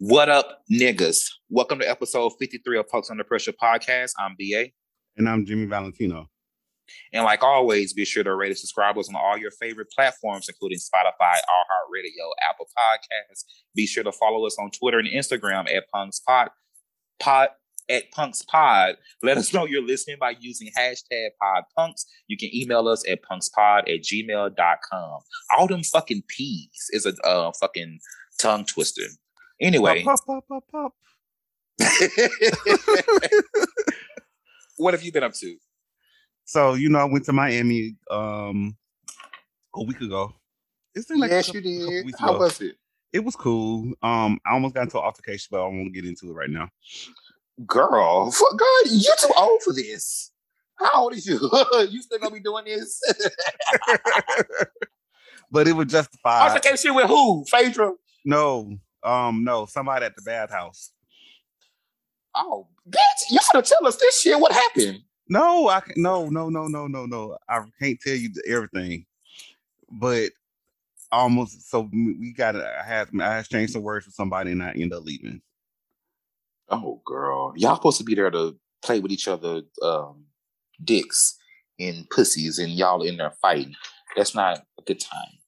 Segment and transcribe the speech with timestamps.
[0.00, 1.16] What up, niggas?
[1.50, 4.12] Welcome to episode 53 of Punks Under Pressure podcast.
[4.16, 4.66] I'm BA.
[5.16, 6.28] And I'm Jimmy Valentino.
[7.12, 10.48] And like always, be sure to rate and subscribe us on all your favorite platforms,
[10.48, 13.42] including Spotify, iHeartRadio, Apple Podcasts.
[13.74, 16.50] Be sure to follow us on Twitter and Instagram at Punks Pod,
[17.18, 17.48] Pod
[17.88, 18.98] at Punks Pod.
[19.24, 22.04] Let us know you're listening by using hashtag PodPunks.
[22.28, 25.20] You can email us at punkspod at gmail.com.
[25.58, 27.98] All them fucking P's is a uh, fucking
[28.38, 29.02] tongue twister.
[29.60, 30.04] Anyway.
[30.04, 30.92] Pop, pop, pop, pop,
[34.76, 35.56] what have you been up to?
[36.44, 38.76] So, you know, I went to Miami um
[39.74, 40.34] a week ago.
[40.94, 42.14] It's like yes, couple, you did.
[42.18, 42.76] How was it?
[43.12, 43.92] It was cool.
[44.02, 46.68] Um, I almost got into an altercation, but I won't get into it right now.
[47.66, 50.32] Girl, for, girl, you're too old for this.
[50.76, 51.38] How old is you?
[51.90, 53.00] you still gonna be doing this?
[55.50, 56.50] but it was justified.
[56.50, 57.44] Altercation with who?
[57.46, 57.92] Phaedra?
[58.24, 60.92] No, um, no, somebody at the bathhouse.
[62.34, 63.30] Oh, bitch!
[63.30, 64.38] You should tell us this shit.
[64.38, 65.00] What happened?
[65.28, 67.36] No, I can no, no, no, no, no, no.
[67.48, 69.04] I can't tell you everything,
[69.90, 70.30] but
[71.12, 71.70] almost.
[71.70, 72.56] So we got.
[72.56, 75.40] I had I exchanged some words with somebody, and I ended up leaving.
[76.70, 80.24] Oh, girl, y'all supposed to be there to play with each other, um,
[80.84, 81.36] dicks
[81.78, 83.74] and pussies, and y'all in there fighting.
[84.16, 85.38] That's not a good time.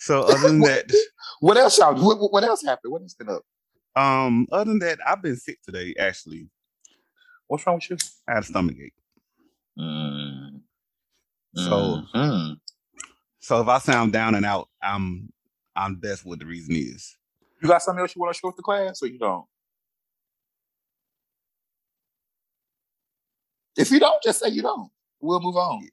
[0.00, 0.90] So other than that,
[1.40, 1.94] what else y'all?
[1.94, 2.92] What, what else happened?
[2.92, 3.42] What has been up?
[3.94, 5.94] Um, other than that, I've been sick today.
[5.98, 6.48] Actually,
[7.46, 7.96] what's wrong with you?
[8.26, 8.94] I had a stomach ache.
[9.78, 10.60] Mm.
[11.54, 12.52] So, mm-hmm.
[13.40, 15.28] so if I sound down and out, I'm,
[15.76, 15.98] I'm.
[16.00, 17.16] That's what the reason is.
[17.62, 19.44] You got something else you want to show with the class, or you don't?
[23.76, 24.90] If you don't, just say you don't.
[25.20, 25.86] We'll move on.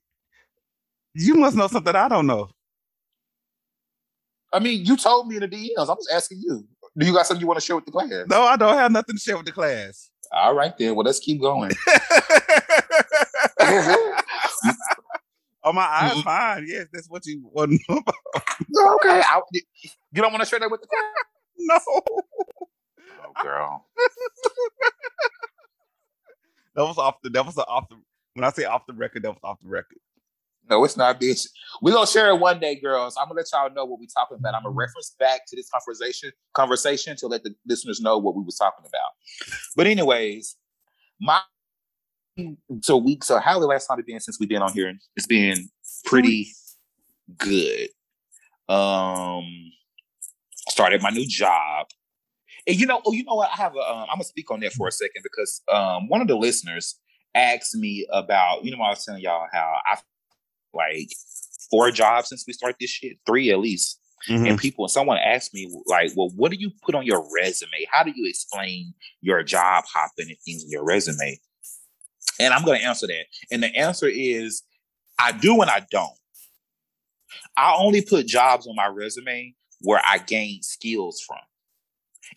[1.13, 2.49] You must know something I don't know.
[4.53, 5.89] I mean, you told me in the DMs.
[5.89, 6.65] I'm just asking you.
[6.97, 8.25] Do you got something you want to share with the class?
[8.27, 10.09] No, I don't have nothing to share with the class.
[10.31, 10.95] All right then.
[10.95, 11.71] Well, let's keep going.
[15.63, 16.21] oh, my eyes mm-hmm.
[16.21, 16.65] fine.
[16.67, 18.15] Yes, that's what you want to know about.
[18.69, 19.21] No, okay.
[19.23, 21.03] I, you don't want to share that with the class?
[21.59, 21.79] No.
[21.85, 23.87] Oh, girl.
[26.75, 27.31] that was off the.
[27.31, 27.95] That was off the.
[28.35, 29.97] When I say off the record, that was off the record.
[30.69, 31.47] No, it's not, bitch.
[31.81, 33.15] We're gonna share it one day, girls.
[33.19, 34.53] I'm gonna let y'all know what we're talking about.
[34.53, 38.43] I'm gonna reference back to this conversation conversation to let the listeners know what we
[38.43, 39.11] was talking about.
[39.75, 40.55] But anyways,
[41.21, 41.41] my
[42.81, 44.93] so week so how the last time it been since we've been on here?
[45.15, 45.69] It's been
[46.05, 46.47] pretty
[47.37, 47.89] good.
[48.67, 49.43] Um
[50.69, 51.87] started my new job.
[52.67, 53.49] And you know, oh, you know what?
[53.53, 56.21] I have a um, I'm gonna speak on that for a second because um one
[56.21, 56.99] of the listeners
[57.33, 59.97] asked me about, you know, I was telling y'all how I
[60.77, 61.09] like
[61.69, 63.99] four jobs since we started this shit, three at least.
[64.29, 64.45] Mm-hmm.
[64.45, 67.87] And people, someone asked me, like, well, what do you put on your resume?
[67.89, 71.39] How do you explain your job hopping and things in your resume?
[72.39, 73.25] And I'm going to answer that.
[73.51, 74.63] And the answer is
[75.19, 76.11] I do and I don't.
[77.55, 81.39] I only put jobs on my resume where I gained skills from.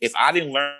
[0.00, 0.74] If I didn't learn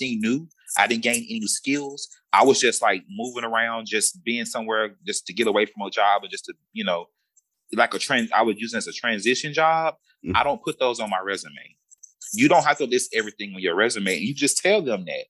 [0.00, 2.08] anything new, I didn't gain any new skills.
[2.32, 5.90] I was just like moving around, just being somewhere just to get away from a
[5.90, 7.06] job and just to, you know,
[7.72, 9.94] like a trend I would use as a transition job.
[10.24, 10.36] Mm-hmm.
[10.36, 11.76] I don't put those on my resume.
[12.32, 14.16] You don't have to list everything on your resume.
[14.16, 15.24] You just tell them that.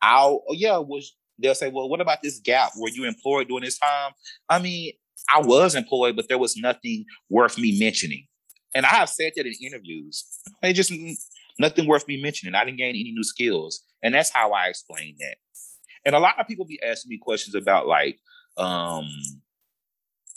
[0.00, 2.72] I'll oh yeah, was they'll say, Well, what about this gap?
[2.78, 4.12] Were you employed during this time?
[4.48, 4.92] I mean,
[5.28, 8.26] I was employed, but there was nothing worth me mentioning.
[8.74, 10.24] And I have said that in interviews.
[10.62, 10.92] It just
[11.58, 12.54] nothing worth me mentioning.
[12.54, 13.82] I didn't gain any new skills.
[14.02, 15.36] And that's how I explain that.
[16.06, 18.18] And a lot of people be asking me questions about like
[18.56, 19.06] um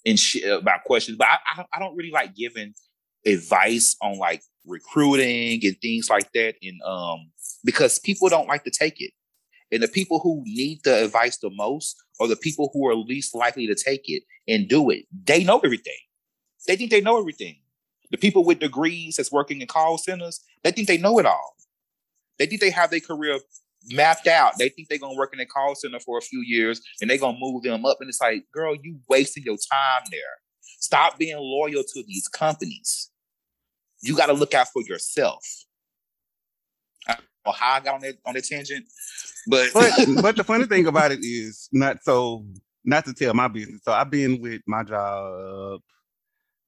[0.06, 0.20] and
[0.52, 2.74] about questions, but I, I, I don't really like giving
[3.26, 6.56] advice on like recruiting and things like that.
[6.62, 7.32] And um
[7.64, 9.12] because people don't like to take it.
[9.72, 13.36] And the people who need the advice the most are the people who are least
[13.36, 15.06] likely to take it and do it.
[15.26, 15.94] They know everything.
[16.68, 17.58] They think they know everything.
[18.12, 21.56] The people with degrees that's working in call centers, they think they know it all.
[22.40, 23.40] They think they have their career
[23.92, 24.54] mapped out.
[24.58, 27.18] They think they're gonna work in a call center for a few years and they're
[27.18, 27.98] gonna move them up.
[28.00, 30.40] And it's like, girl, you wasting your time there.
[30.80, 33.12] Stop being loyal to these companies.
[34.02, 35.44] You got to look out for yourself.
[37.08, 38.86] I don't know how I got on that on that tangent,
[39.48, 39.92] but but,
[40.22, 42.46] but the funny thing about it is not so
[42.86, 43.82] not to tell my business.
[43.84, 45.82] So I've been with my job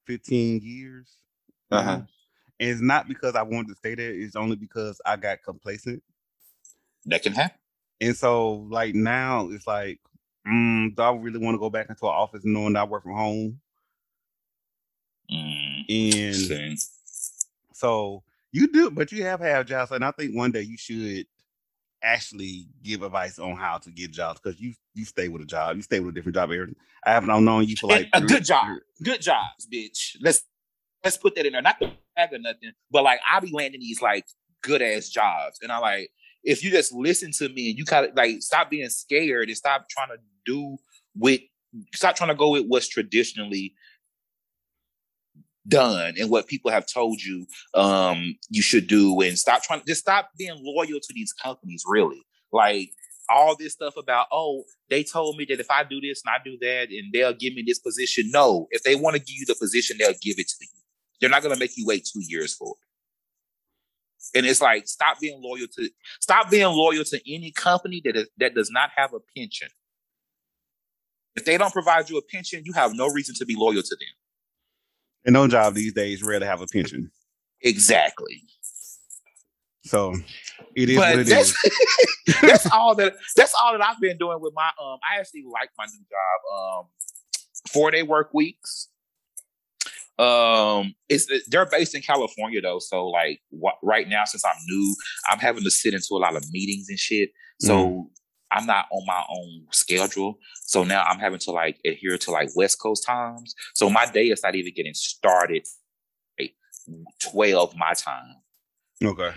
[0.06, 1.16] 15 years.
[1.70, 1.90] Uh-huh.
[1.90, 2.06] And
[2.58, 4.12] it's not because I wanted to stay there.
[4.12, 6.02] It's only because I got complacent.
[7.06, 7.58] That can happen.
[8.00, 10.00] And so, like now, it's like,
[10.46, 13.04] mm, do I really want to go back into an office knowing that I work
[13.04, 13.60] from home?
[15.30, 16.78] Mm, and
[17.72, 18.22] so,
[18.52, 21.26] You do, but you have had jobs, and I think one day you should
[22.02, 25.76] actually give advice on how to get jobs because you you stay with a job,
[25.76, 26.50] you stay with a different job.
[27.04, 30.16] I haven't known you for like a good job, good jobs, bitch.
[30.20, 30.42] Let's
[31.04, 31.62] let's put that in there.
[31.62, 34.26] Not the bag or nothing, but like I be landing these like
[34.62, 36.10] good ass jobs, and I like
[36.44, 39.56] if you just listen to me and you kind of like stop being scared and
[39.56, 40.76] stop trying to do
[41.16, 41.40] with
[41.94, 43.74] stop trying to go with what's traditionally
[45.68, 49.86] done and what people have told you um you should do and stop trying to
[49.86, 52.20] just stop being loyal to these companies really.
[52.52, 52.90] Like
[53.30, 56.42] all this stuff about oh they told me that if i do this and i
[56.44, 58.30] do that and they'll give me this position.
[58.30, 60.68] No if they want to give you the position they'll give it to you.
[61.20, 62.91] They're not going to make you wait two years for it
[64.34, 65.88] and it's like stop being loyal to
[66.20, 69.68] stop being loyal to any company that is, that does not have a pension
[71.34, 73.96] if they don't provide you a pension you have no reason to be loyal to
[73.96, 74.14] them
[75.24, 77.10] and no job these days rarely have a pension.
[77.62, 78.42] Exactly.
[79.84, 80.14] So
[80.74, 82.36] it is but what it that's, is.
[82.42, 85.70] that's all that that's all that I've been doing with my um I actually like
[85.78, 86.80] my new job.
[86.80, 86.86] Um
[87.68, 88.88] four day work weeks.
[90.18, 92.78] Um it's they're based in California though.
[92.78, 94.94] So like what, right now since I'm new,
[95.30, 97.30] I'm having to sit into a lot of meetings and shit.
[97.60, 98.04] So mm.
[98.50, 100.38] I'm not on my own schedule.
[100.64, 103.54] So now I'm having to like adhere to like West Coast times.
[103.74, 105.66] So my day is not even getting started
[106.38, 106.48] at
[107.22, 108.36] 12 my time.
[109.02, 109.32] Okay.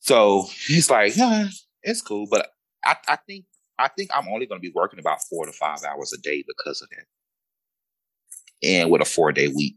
[0.00, 1.48] So he's like, yeah,
[1.82, 2.26] it's cool.
[2.30, 2.48] But
[2.84, 3.44] I, I think
[3.78, 6.82] I think I'm only gonna be working about four to five hours a day because
[6.82, 8.66] of that.
[8.66, 9.76] And with a four day week.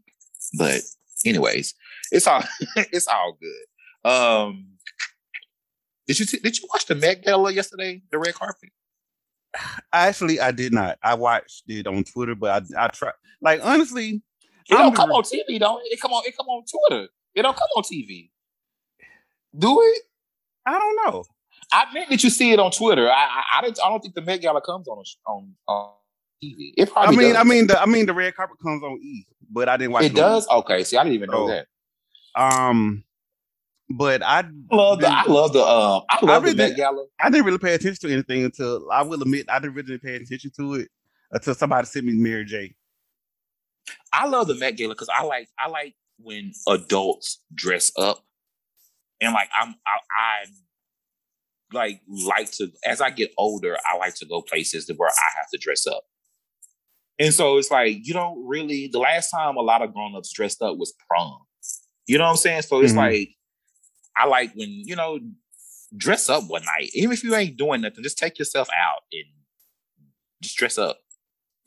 [0.56, 0.82] But
[1.24, 1.74] anyways,
[2.12, 2.42] it's all
[2.76, 4.10] it's all good.
[4.10, 4.66] Um
[6.06, 8.02] did you did you watch the Met Gala yesterday?
[8.10, 8.70] The red carpet?
[9.92, 10.98] Actually, I did not.
[11.02, 14.22] I watched it on Twitter, but I I try like honestly.
[14.68, 16.00] It don't come on TV, don't it?
[16.00, 16.22] Come on.
[16.26, 17.08] It come on Twitter.
[17.34, 18.30] It don't come on TV.
[19.56, 20.02] Do it?
[20.64, 21.24] I don't know.
[21.72, 23.10] I meant that you see it on Twitter.
[23.10, 25.90] I I, I, I don't think the Met Gala comes on on on
[26.42, 26.72] TV.
[26.76, 27.16] It probably.
[27.16, 27.40] I mean, does.
[27.40, 30.04] I mean the I mean the red carpet comes on E, but I didn't watch.
[30.04, 30.48] It, it does.
[30.48, 31.66] Okay, see, I didn't even know that.
[32.34, 33.04] Um,
[33.90, 37.06] but I love the I love the um I love I really, the Met Gala.
[37.18, 40.16] I didn't really pay attention to anything until I will admit I didn't really pay
[40.16, 40.88] attention to it
[41.32, 42.74] until somebody sent me Mary J.
[44.12, 48.24] I love the Met Gala because I like I like when adults dress up,
[49.20, 50.44] and like I'm I, I
[51.72, 55.46] like like to as I get older I like to go places where I have
[55.52, 56.04] to dress up.
[57.20, 60.62] And so it's like you don't really the last time a lot of grown-ups dressed
[60.62, 61.38] up was prom.
[62.06, 62.62] You know what I'm saying?
[62.62, 62.98] So it's mm-hmm.
[62.98, 63.28] like
[64.16, 65.20] I like when, you know,
[65.96, 66.90] dress up one night.
[66.94, 69.24] Even if you ain't doing nothing, just take yourself out and
[70.42, 70.98] just dress up.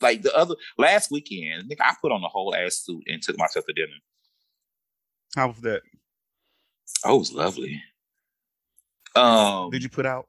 [0.00, 3.22] Like the other last weekend, I think I put on a whole ass suit and
[3.22, 3.96] took myself to dinner.
[5.36, 5.82] How was that?
[7.04, 7.80] Oh, it was lovely.
[9.14, 10.26] Um Did you put out?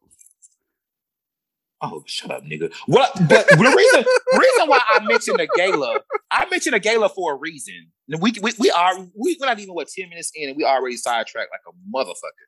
[1.94, 2.74] Oh, shut up, nigga.
[2.88, 3.12] What?
[3.28, 4.06] But the reason,
[4.40, 6.00] reason why I mentioned the gala,
[6.32, 7.92] I mentioned a gala for a reason.
[8.08, 10.98] We we, we are we, we're not even what ten minutes in, and we already
[10.98, 12.46] sidetracked like a motherfucker.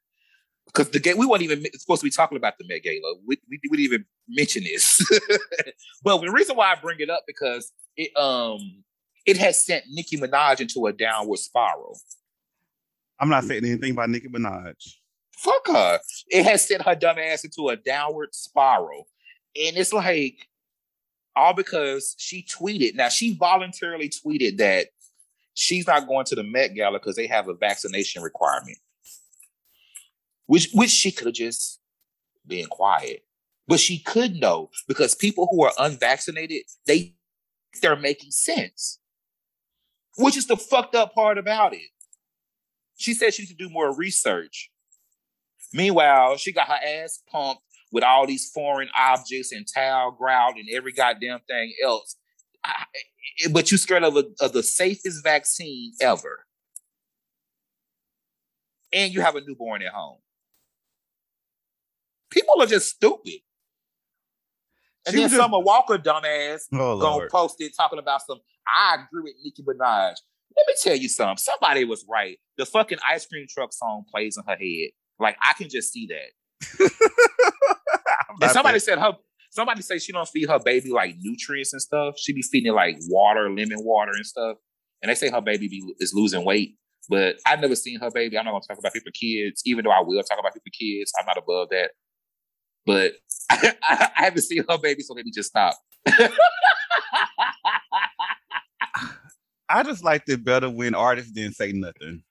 [0.65, 3.15] Because the we weren't even supposed to be talking about the Met Gala.
[3.25, 5.01] We, we, we didn't even mention this.
[6.03, 8.83] but the reason why I bring it up because it um
[9.25, 11.99] it has sent Nicki Minaj into a downward spiral.
[13.19, 14.75] I'm not saying anything about Nicki Minaj.
[15.37, 15.99] Fuck her.
[16.29, 19.07] It has sent her dumb ass into a downward spiral.
[19.65, 20.47] And it's like
[21.35, 22.95] all because she tweeted.
[22.95, 24.87] Now she voluntarily tweeted that
[25.53, 28.77] she's not going to the Met Gala because they have a vaccination requirement.
[30.47, 31.79] Which which she could have just
[32.45, 33.23] been quiet.
[33.67, 37.15] But she could know because people who are unvaccinated, they
[37.81, 38.99] they're making sense.
[40.17, 41.89] Which is the fucked up part about it.
[42.95, 44.71] She said she should do more research.
[45.73, 50.67] Meanwhile, she got her ass pumped with all these foreign objects and towel grout and
[50.73, 52.15] every goddamn thing else.
[52.63, 52.85] I,
[53.51, 56.45] but you scared of, a, of the safest vaccine ever.
[58.93, 60.19] And you have a newborn at home.
[62.29, 63.39] People are just stupid.
[65.05, 68.39] And she then just, Summer Walker, dumbass, oh, gonna post it talking about some.
[68.67, 70.15] I agree with Nicki Minaj.
[70.55, 71.37] Let me tell you something.
[71.37, 72.37] Somebody was right.
[72.57, 74.89] The fucking ice cream truck song plays in her head.
[75.19, 76.89] Like I can just see that.
[78.41, 79.13] and somebody said her
[79.49, 82.15] somebody say she don't feed her baby like nutrients and stuff.
[82.17, 84.57] She be feeding it like water, lemon water and stuff.
[85.01, 86.75] And they say her baby be, is losing weight.
[87.09, 88.37] But I've never seen her baby.
[88.37, 91.11] I'm not gonna talk about people kids, even though I will talk about people kids.
[91.17, 91.91] I'm not above that.
[92.85, 93.13] But
[93.49, 95.75] I, I, I haven't seen her baby, so let me just stop.
[99.69, 102.23] I just liked it better when artists didn't say nothing.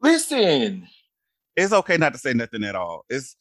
[0.00, 0.88] Listen,
[1.56, 3.04] it's okay not to say nothing at all.
[3.10, 3.36] It's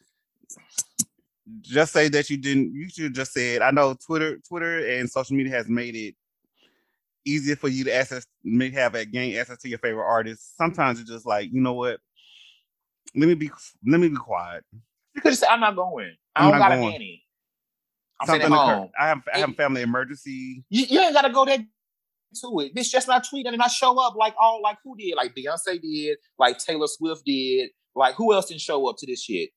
[1.61, 2.73] just say that you didn't.
[2.73, 3.61] You should just say it.
[3.61, 6.15] I know Twitter, Twitter, and social media has made it
[7.25, 10.53] easier for you to access, may have a gain access to your favorite artists.
[10.57, 11.99] Sometimes it's just like, you know what?
[13.15, 13.51] Let me be.
[13.85, 14.63] Let me be quiet.
[15.15, 16.15] You could say, "I'm not going.
[16.35, 16.87] I I'm don't got going.
[16.87, 17.23] a nanny.
[18.21, 18.89] I'm Something occurred.
[18.99, 19.21] I have.
[19.33, 20.63] I have a family emergency.
[20.69, 22.75] You, you ain't got to go there to it.
[22.75, 25.81] Bitch, just not tweet and not show up like all like who did, like Beyonce
[25.81, 29.49] did, like Taylor Swift did, like who else didn't show up to this shit?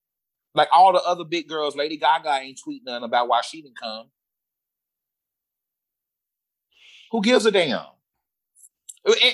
[0.54, 3.78] Like all the other big girls, Lady Gaga ain't tweeting nothing about why she didn't
[3.80, 4.10] come.
[7.10, 7.86] Who gives a damn?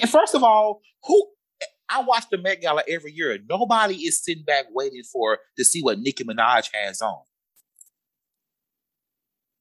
[0.00, 1.28] And first of all, who
[1.88, 3.38] I watch the Met Gala every year.
[3.48, 7.22] Nobody is sitting back waiting for to see what Nicki Minaj has on.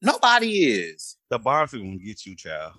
[0.02, 1.16] Nobody is.
[1.30, 2.74] The bars are gonna get you, child.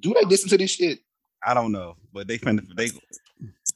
[0.00, 1.00] Do they listen to this shit?
[1.44, 2.90] I don't know, but they finna they.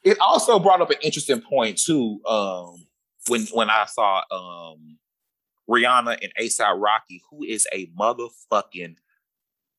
[0.02, 2.20] It also brought up an interesting point too.
[2.26, 2.86] Um,
[3.28, 4.98] when when I saw um
[5.68, 8.96] Rihanna and ASAP Rocky, who is a motherfucking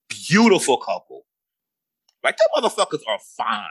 [0.10, 1.26] beautiful couple.
[2.24, 3.68] Like that motherfuckers are fine.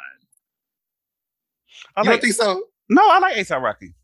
[1.96, 2.62] I you like, don't think so?
[2.88, 3.94] No, I like ASAP Rocky.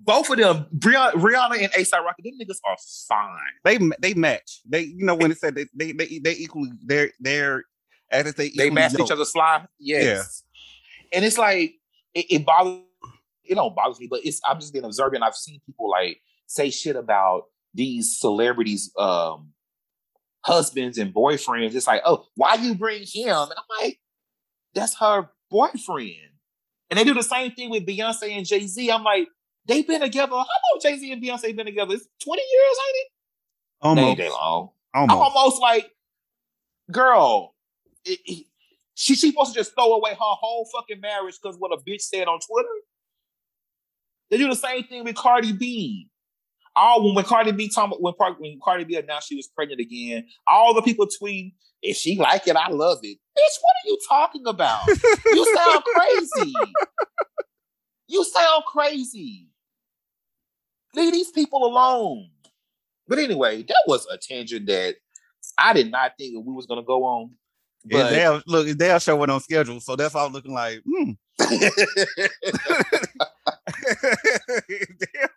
[0.00, 2.76] Both of them, Rihanna, Rihanna and ASAP Rocky, them niggas are
[3.08, 3.38] fine.
[3.64, 4.60] They they match.
[4.68, 7.64] They you know when it said they they they, they equally they're they're
[8.10, 9.66] as if they they match each other's fly.
[9.78, 10.42] Yes.
[11.12, 11.16] Yeah.
[11.16, 11.74] And it's like
[12.14, 12.82] it, it bothers
[13.48, 15.22] it don't bother me, but it's I'm just being observant.
[15.22, 19.52] I've seen people like say shit about these celebrities um
[20.42, 21.74] husbands and boyfriends.
[21.74, 23.28] It's like, oh, why you bring him?
[23.28, 23.98] And I'm like,
[24.74, 26.14] that's her boyfriend.
[26.90, 28.90] And they do the same thing with Beyonce and Jay Z.
[28.90, 29.28] I'm like,
[29.66, 30.32] they've been together.
[30.32, 31.94] How long Jay Z and Beyonce been together?
[31.94, 33.08] It's 20 years, ain't it?
[33.80, 34.18] Almost.
[34.18, 34.70] They, long.
[34.94, 35.12] Almost.
[35.12, 35.90] I'm almost like,
[36.90, 37.54] girl,
[38.04, 38.46] it, it,
[38.94, 42.00] she she supposed to just throw away her whole fucking marriage because what a bitch
[42.00, 42.68] said on Twitter.
[44.30, 46.08] They do the same thing with Cardi B
[46.78, 50.74] all when Cardi B talking when, when Cardi B announced she was pregnant again, all
[50.74, 53.18] the people tweet, if she like it, I love it.
[53.36, 54.86] Bitch, what are you talking about?
[55.26, 56.54] you sound crazy.
[58.06, 59.48] You sound crazy.
[60.94, 62.30] Leave these people alone.
[63.06, 64.96] But anyway, that was a tangent that
[65.56, 67.30] I did not think we was gonna go on.
[67.84, 71.12] But yeah, look, their show went on schedule, so that's all looking like, hmm.
[71.38, 71.50] Damn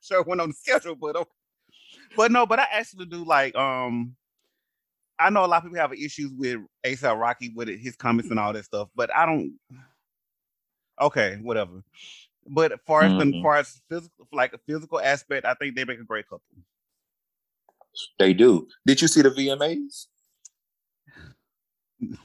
[0.01, 1.29] sure went on the schedule, but okay.
[2.17, 4.15] but no, but I actually do like um
[5.19, 8.31] I know a lot of people have issues with ASAP Rocky with it, his comments
[8.31, 9.53] and all that stuff, but I don't
[10.99, 11.83] okay, whatever.
[12.47, 13.41] But far as mm-hmm.
[13.43, 16.41] far as physical like a physical aspect, I think they make a great couple.
[18.17, 18.67] They do.
[18.85, 20.07] Did you see the VMAs?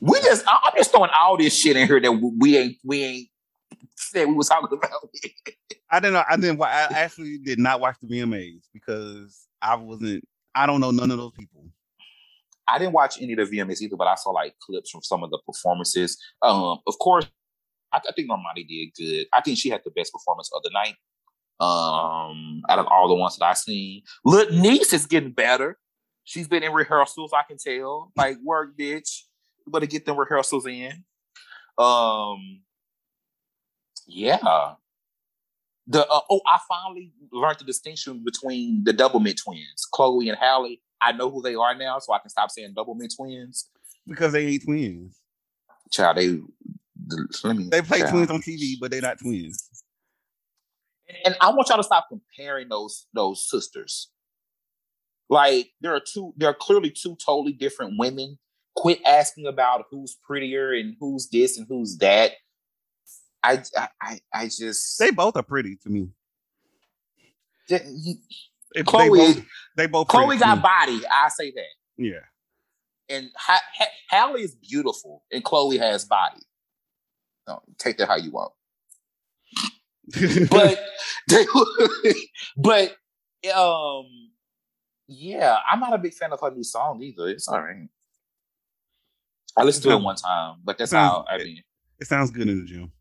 [0.00, 3.28] We just I'm just throwing all this shit in here that we ain't we ain't
[3.96, 4.90] said we was talking about.
[5.90, 6.24] I didn't know.
[6.28, 6.60] I didn't.
[6.60, 10.24] I actually did not watch the VMAs because I wasn't.
[10.54, 11.66] I don't know none of those people.
[12.68, 15.22] I didn't watch any of the VMAs either, but I saw like clips from some
[15.22, 16.18] of the performances.
[16.42, 17.26] Um, of course,
[17.92, 19.26] I, I think Normani did good.
[19.32, 20.96] I think she had the best performance of the night.
[21.58, 25.78] Um, out of all the ones that I seen, Lil Niece is getting better.
[26.24, 27.32] She's been in rehearsals.
[27.32, 28.12] I can tell.
[28.16, 29.22] Like work, bitch.
[29.64, 31.04] You better get them rehearsals in.
[31.78, 32.62] Um,
[34.06, 34.74] yeah.
[35.88, 40.38] The uh, oh, I finally learned the distinction between the double Doublemint twins, Chloe and
[40.38, 40.80] Halle.
[41.00, 43.68] I know who they are now, so I can stop saying double Doublemint twins
[44.06, 45.16] because they ain't twins.
[45.92, 46.26] Child, they
[47.06, 48.10] the, they play child.
[48.10, 49.68] twins on TV, but they're not twins.
[51.08, 54.10] And, and I want y'all to stop comparing those those sisters.
[55.28, 58.38] Like there are two, there are clearly two totally different women.
[58.74, 62.32] Quit asking about who's prettier and who's this and who's that.
[63.42, 63.62] I,
[64.00, 66.08] I, I just they both are pretty to me.
[68.84, 69.44] Chloe, they both,
[69.76, 71.00] they both Chloe got body.
[71.10, 71.64] I say that.
[71.96, 72.20] Yeah.
[73.08, 76.42] And ha- ha- Halle is beautiful, and Chloe has body.
[77.46, 78.52] No, take that how you want.
[80.50, 80.80] but
[81.28, 81.46] they,
[82.56, 82.96] but
[83.54, 84.06] um,
[85.06, 87.28] yeah, I'm not a big fan of her new song either.
[87.28, 87.88] It's all right.
[89.56, 91.62] I listened to it one time, but that's sounds, how I mean.
[91.98, 92.92] It sounds good in the gym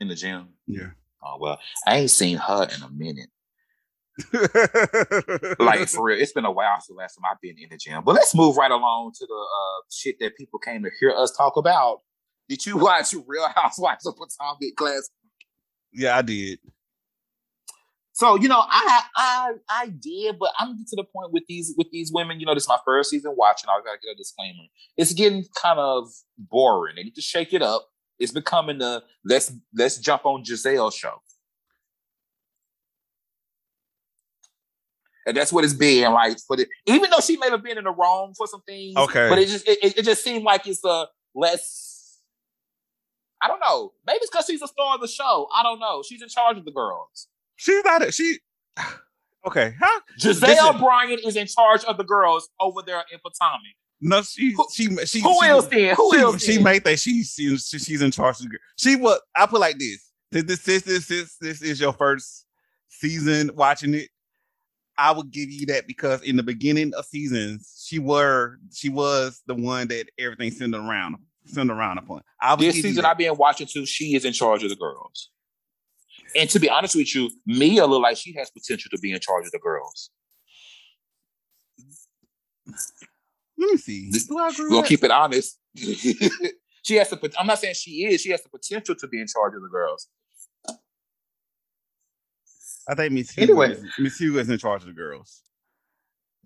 [0.00, 0.48] in the gym?
[0.66, 0.90] Yeah.
[1.22, 3.28] Oh well, I ain't seen her in a minute.
[5.58, 7.76] like for real, it's been a while since the last time I've been in the
[7.76, 8.02] gym.
[8.04, 11.34] But let's move right along to the uh, shit that people came to hear us
[11.36, 12.00] talk about.
[12.48, 15.10] Did you watch Real Housewives of Potomac class?
[15.92, 16.58] Yeah, I did.
[18.12, 21.74] So you know, I I I did, but I'm getting to the point with these
[21.76, 22.40] with these women.
[22.40, 23.68] You know, this is my first season watching.
[23.68, 24.64] I gotta get a disclaimer.
[24.96, 26.96] It's getting kind of boring.
[26.96, 27.88] They need to shake it up
[28.20, 31.20] It's becoming the let's let's jump on Gizelle show.
[35.26, 37.84] And that's what it's been like for the even though she may have been in
[37.84, 38.96] the wrong for some things.
[38.96, 39.28] Okay.
[39.28, 42.20] But it just it, it just seemed like it's a less
[43.40, 43.92] I don't know.
[44.06, 45.48] Maybe it's because she's a star of the show.
[45.54, 46.02] I don't know.
[46.06, 47.28] She's in charge of the girls.
[47.56, 48.38] She's not a, she
[49.46, 49.74] okay.
[49.80, 50.00] huh?
[50.18, 53.76] Gizelle is, Bryant is in charge of the girls over there in Potomac.
[54.00, 55.20] No, she she she.
[55.20, 55.94] Who she, else then?
[55.94, 56.42] Who she, else?
[56.42, 56.64] She then?
[56.64, 58.40] made that she, she she's in charge.
[58.40, 59.20] Of the, she was.
[59.36, 60.10] I put like this.
[60.30, 62.46] This this this this this is your first
[62.88, 64.08] season watching it.
[64.96, 69.42] I would give you that because in the beginning of seasons, she were she was
[69.46, 71.16] the one that everything centered around
[71.46, 72.22] centered around upon.
[72.40, 73.86] I this season I've been watching too.
[73.86, 75.30] She is in charge of the girls.
[76.36, 79.20] And to be honest with you, Mia look like she has potential to be in
[79.20, 80.10] charge of the girls.
[83.70, 84.10] Let me see.
[84.10, 85.58] Do We're gonna keep it honest.
[85.76, 87.32] she has the.
[87.38, 88.20] I'm not saying she is.
[88.20, 90.08] She has the potential to be in charge of the girls.
[92.88, 95.42] I think Miss Huger, anyway, Miss Huger is in charge of the girls.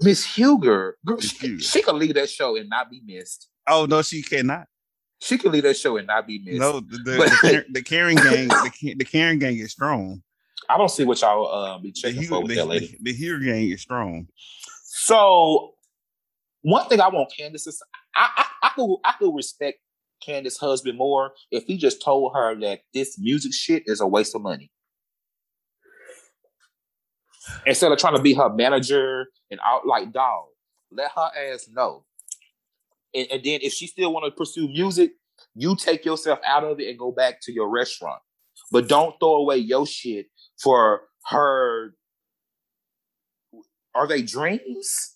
[0.00, 3.49] Miss Huger, she, she can lead that show and not be missed.
[3.66, 4.66] Oh no, she cannot.
[5.23, 6.61] She can lead that show and not be missed.
[6.61, 7.12] No, the the,
[7.43, 10.23] the, the Karen gang, the, the Karen gang is strong.
[10.69, 12.99] I don't see what y'all uh, be checking the, for with the, that lady.
[13.00, 14.26] The, the Huger gang is strong.
[14.83, 15.75] So
[16.64, 17.73] one thing I want Candiace to
[18.16, 19.78] I, I, I could I could respect
[20.25, 24.35] Candiace's husband more if he just told her that this music shit is a waste
[24.35, 24.71] of money.
[27.66, 30.47] Instead of trying to be her manager and out like dog,
[30.90, 32.06] let her ass know.
[33.14, 35.12] And, and then if she still want to pursue music,
[35.54, 38.21] you take yourself out of it and go back to your restaurant.
[38.73, 40.26] But don't throw away your shit
[40.62, 41.94] for her.
[43.94, 45.13] Are they dreams?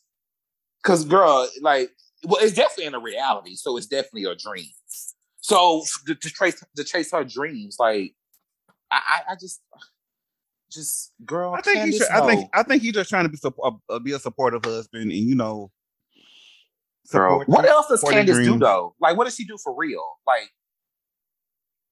[0.85, 1.91] Cause girl, like,
[2.25, 4.71] well, it's definitely in a reality, so it's definitely a dream.
[5.41, 8.15] So to, to trace to chase her dreams, like,
[8.91, 9.61] I, I, just,
[10.71, 11.55] just girl.
[11.55, 13.99] I think he should, I think I think he's just trying to be uh, uh,
[13.99, 15.71] be a supportive husband, and you know,
[17.11, 17.43] girl.
[17.47, 18.53] What else does Candiace dreams.
[18.53, 18.95] do though?
[19.01, 20.05] Like, what does she do for real?
[20.27, 20.51] Like,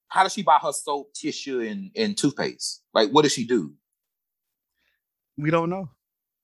[0.09, 2.83] how does she buy her soap, tissue, and and toothpaste?
[2.95, 3.75] Like, what does she do?
[5.39, 5.91] We don't know.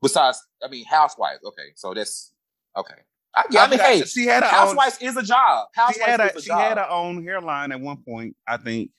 [0.02, 1.38] Besides, I mean, housewife.
[1.44, 2.32] Okay, so that's
[2.76, 2.94] okay.
[3.34, 5.68] I, I, I mean, hey, she had a housewife own, is a job.
[5.74, 8.90] Housewife she had a, a she had her own hairline at one point, I think.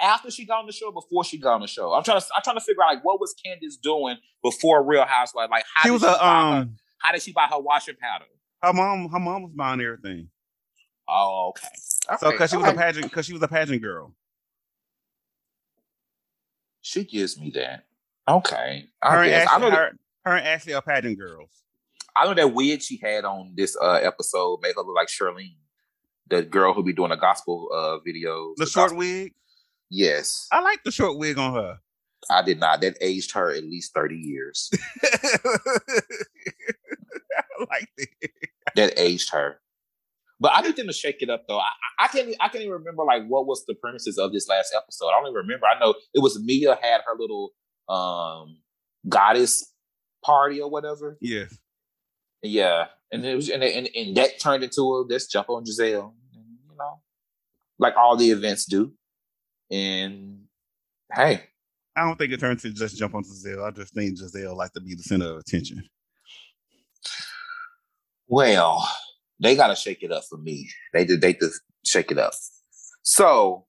[0.00, 2.26] After she got on the show, before she got on the show, I'm trying to
[2.34, 5.48] I'm trying to figure out like what was Candiace doing before Real Housewife?
[5.50, 6.54] Like how she was she a um.
[6.54, 8.24] Her, how did she buy her washing powder?
[8.62, 10.28] Her mom, her mom was buying everything.
[11.08, 11.68] Oh, okay.
[12.18, 14.14] So because she was a pageant, because she was a pageant girl.
[16.80, 17.84] She gives me that.
[18.28, 18.86] Okay.
[19.02, 19.92] I her, Ashley, I know her,
[20.26, 21.62] her and Ashley are pageant girls.
[22.14, 25.56] I know that wig she had on this uh, episode made her look like Charlene,
[26.28, 28.54] the girl who be doing the gospel uh, videos.
[28.56, 28.98] The, the short gospel.
[28.98, 29.34] wig.
[29.88, 31.78] Yes, I like the short wig on her.
[32.28, 32.80] I did not.
[32.80, 34.68] That aged her at least thirty years.
[35.04, 35.38] I
[37.70, 38.30] like it.
[38.74, 39.60] That aged her.
[40.40, 41.58] But I need them to shake it up though.
[41.58, 44.74] I, I can't I can't even remember like what was the premises of this last
[44.76, 45.06] episode.
[45.06, 45.66] I don't even remember.
[45.66, 47.52] I know it was Mia had her little
[47.88, 48.58] um
[49.08, 49.72] goddess
[50.24, 51.16] party or whatever.
[51.20, 51.44] Yeah.
[52.42, 56.12] Yeah, and it was and, and, and that turned into a let's jump on Gizelle,
[56.34, 57.00] and, you know,
[57.78, 58.92] like all the events do.
[59.70, 60.44] And
[61.12, 61.42] hey,
[61.96, 63.66] I don't think it turned to just jump on Gizelle.
[63.66, 65.82] I just think Gizelle like to be the center of attention.
[68.28, 68.86] Well,
[69.40, 70.68] they got to shake it up for me.
[70.92, 71.20] They did.
[71.20, 72.34] They just shake it up.
[73.02, 73.66] So,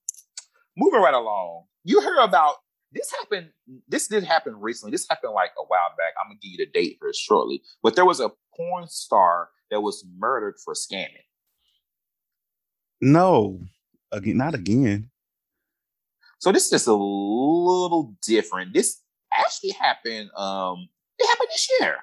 [0.75, 2.55] moving right along, you heard about
[2.91, 3.50] this happened.
[3.88, 4.91] This did happen recently.
[4.91, 6.13] This happened like a while back.
[6.19, 7.62] I'm gonna give you the date for shortly.
[7.84, 11.26] But there was a porn star that was murdered for scamming.
[13.02, 13.60] No,
[14.12, 15.10] again, not again.
[16.39, 18.73] So this is just a little different.
[18.73, 19.02] This
[19.36, 20.30] actually happened.
[20.36, 20.88] Um,
[21.19, 21.97] it happened this year.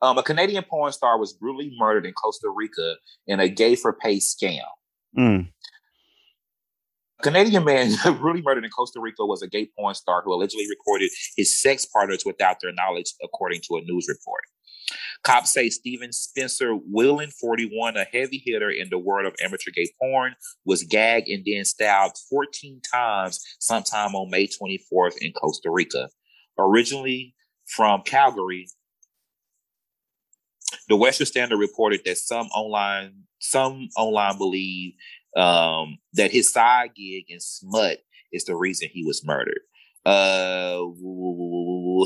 [0.00, 2.96] Um, a Canadian porn star was brutally murdered in Costa Rica
[3.28, 4.60] in a gay for pay scam.
[5.16, 5.52] Mm.
[7.22, 11.10] Canadian man brutally murdered in Costa Rica was a gay porn star who allegedly recorded
[11.36, 14.42] his sex partners without their knowledge, according to a news report.
[15.22, 19.88] Cops say Steven Spencer Whelan, 41, a heavy hitter in the world of amateur gay
[20.00, 26.08] porn, was gagged and then stabbed 14 times sometime on May 24th in Costa Rica.
[26.58, 27.34] Originally
[27.66, 28.66] from Calgary,
[30.88, 34.94] the Western Standard reported that some online some online believe
[35.36, 37.98] um, that his side gig in smut
[38.32, 39.60] is the reason he was murdered.
[40.04, 40.78] Uh,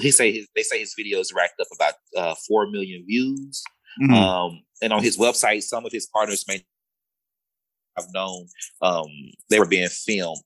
[0.03, 3.63] he say his, they say his videos racked up about uh, four million views.
[4.03, 4.15] Mm-hmm.
[4.15, 6.63] Um, and on his website, some of his partners may
[7.99, 8.47] I've known
[8.83, 9.07] um,
[9.49, 10.43] they were being filmed.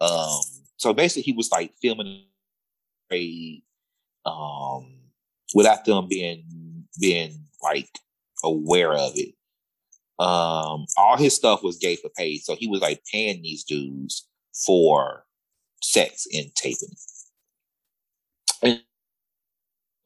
[0.00, 0.40] Um,
[0.76, 2.24] so basically, he was like filming
[3.12, 3.62] a
[4.26, 4.86] um,
[5.54, 6.44] without them being
[7.00, 7.88] being like
[8.44, 9.34] aware of it.
[10.18, 14.28] Um, all his stuff was gay for pay, so he was like paying these dudes
[14.66, 15.24] for
[15.82, 16.94] sex and taping.
[18.62, 18.82] And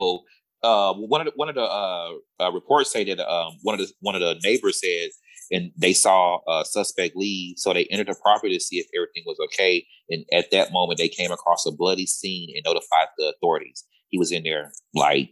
[0.01, 0.25] so,
[0.63, 3.87] uh, one of the one of the uh, uh, reports say that um, one of
[3.87, 5.11] the one of the neighbors said,
[5.51, 9.23] and they saw a suspect leave, so they entered the property to see if everything
[9.27, 9.87] was okay.
[10.11, 13.85] And at that moment, they came across a bloody scene and notified the authorities.
[14.09, 15.31] He was in there like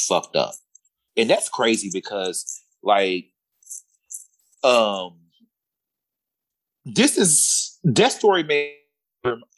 [0.00, 0.52] fucked up,
[1.16, 3.26] and that's crazy because like
[4.62, 5.18] um
[6.84, 8.74] this is that story made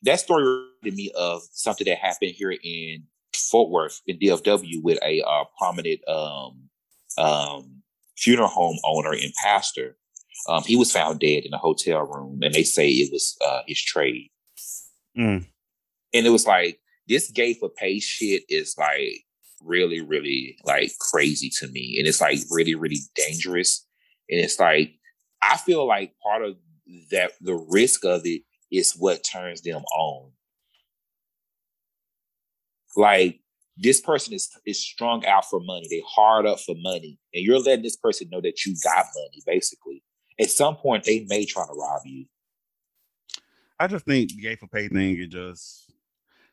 [0.03, 4.99] that story reminded me of something that happened here in Fort Worth in DFW with
[5.03, 6.69] a uh, prominent um,
[7.19, 7.83] um,
[8.17, 9.97] funeral home owner and pastor.
[10.49, 13.63] Um, he was found dead in a hotel room, and they say it was uh,
[13.67, 14.31] his trade.
[15.19, 15.47] Mm.
[16.15, 19.25] And it was like this gay for pay shit is like
[19.63, 23.87] really, really like crazy to me, and it's like really, really dangerous.
[24.29, 24.95] And it's like
[25.43, 26.57] I feel like part of
[27.11, 30.31] that the risk of it is what turns them on.
[32.97, 33.41] Like
[33.77, 35.87] this person is is strung out for money.
[35.91, 39.43] They hard up for money, and you're letting this person know that you got money.
[39.47, 40.03] Basically,
[40.41, 42.27] at some point, they may try to rob you.
[43.79, 45.86] I just think the for pay thing is just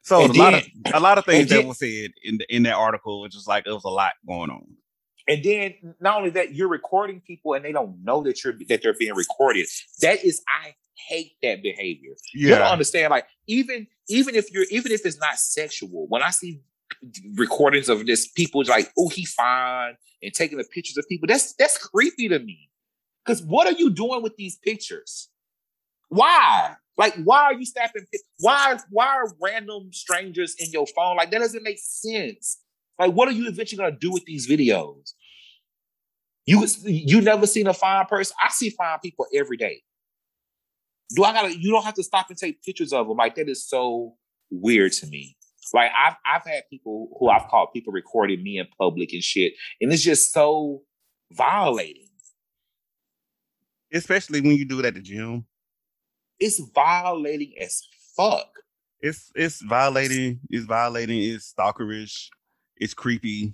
[0.04, 0.64] so a lot of
[0.94, 3.26] a lot of things then, that were said in the, in that article.
[3.26, 4.66] It's just like it was a lot going on.
[5.28, 8.82] And then not only that, you're recording people and they don't know that you're that
[8.82, 9.68] they're being recorded.
[10.02, 10.76] That is, I
[11.08, 12.12] hate that behavior.
[12.34, 12.50] Yeah.
[12.50, 13.12] You don't understand.
[13.12, 16.62] Like even even if you're even if it's not sexual, when I see
[17.36, 21.28] recordings of this, people like, oh, he fine and taking the pictures of people.
[21.28, 22.70] That's that's creepy to me.
[23.26, 25.30] Because what are you doing with these pictures?
[26.10, 26.76] Why?
[26.98, 28.06] Like, why are you snapping?
[28.40, 28.78] Why?
[28.90, 31.18] Why are random strangers in your phone?
[31.18, 32.60] Like that doesn't make sense.
[33.00, 35.14] Like, what are you eventually gonna do with these videos?
[36.46, 38.36] You you never seen a fine person.
[38.44, 39.82] I see fine people every day.
[41.16, 41.58] Do I gotta?
[41.58, 43.18] You don't have to stop and take pictures of them.
[43.18, 44.16] Like that is so
[44.52, 45.36] weird to me.
[45.74, 49.54] Like I've I've had people who I've called people recording me in public and shit,
[49.82, 50.84] and it's just so
[51.32, 52.10] violating.
[53.92, 55.46] Especially when you do it at the gym.
[56.44, 57.82] It's violating as
[58.16, 58.50] fuck.
[59.00, 60.40] It's it's violating.
[60.50, 61.20] It's violating.
[61.22, 62.30] It's stalkerish
[62.78, 63.54] it's creepy.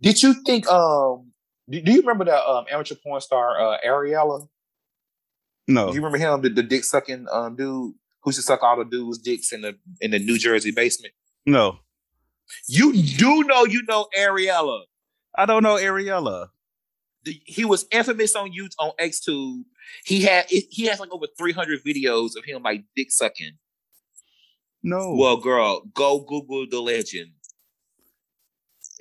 [0.00, 0.66] Did you think?
[0.68, 1.32] Um,
[1.68, 4.48] do, do you remember that um, amateur porn star uh, Ariella?
[5.68, 5.88] No.
[5.88, 8.76] Do you remember him, the, the dick sucking um, dude who used to suck all
[8.78, 11.14] the dudes' dicks in the in the New Jersey basement?
[11.46, 11.78] No.
[12.66, 14.82] You do know you know Ariella.
[15.36, 16.48] I don't know Ariella.
[17.24, 19.62] The, he was infamous on YouTube on XTube.
[20.04, 23.52] He had he has like over 300 videos of him like dick sucking.
[24.82, 25.14] No.
[25.14, 27.32] Well, girl, go Google the legend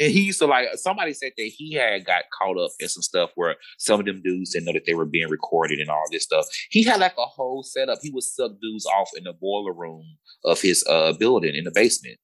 [0.02, 3.04] and he used to like somebody said that he had got caught up in some
[3.04, 6.04] stuff where some of them dudes didn't know that they were being recorded and all
[6.12, 6.46] this stuff.
[6.72, 8.00] He had like a whole setup.
[8.02, 10.04] He would suck dudes off in the boiler room
[10.44, 12.18] of his uh building in the basement.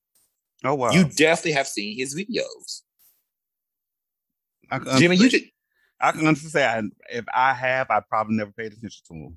[0.64, 0.92] Oh wow!
[0.92, 2.82] You definitely have seen his videos.
[4.72, 5.46] I Jimmy, you just,
[6.00, 9.34] I can honestly say I, if I have, I probably never paid attention to.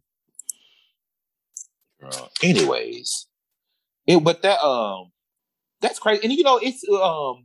[2.07, 3.27] Uh, anyways,
[4.07, 5.12] it, but that um
[5.81, 6.23] that's crazy.
[6.25, 7.44] And you know, it's um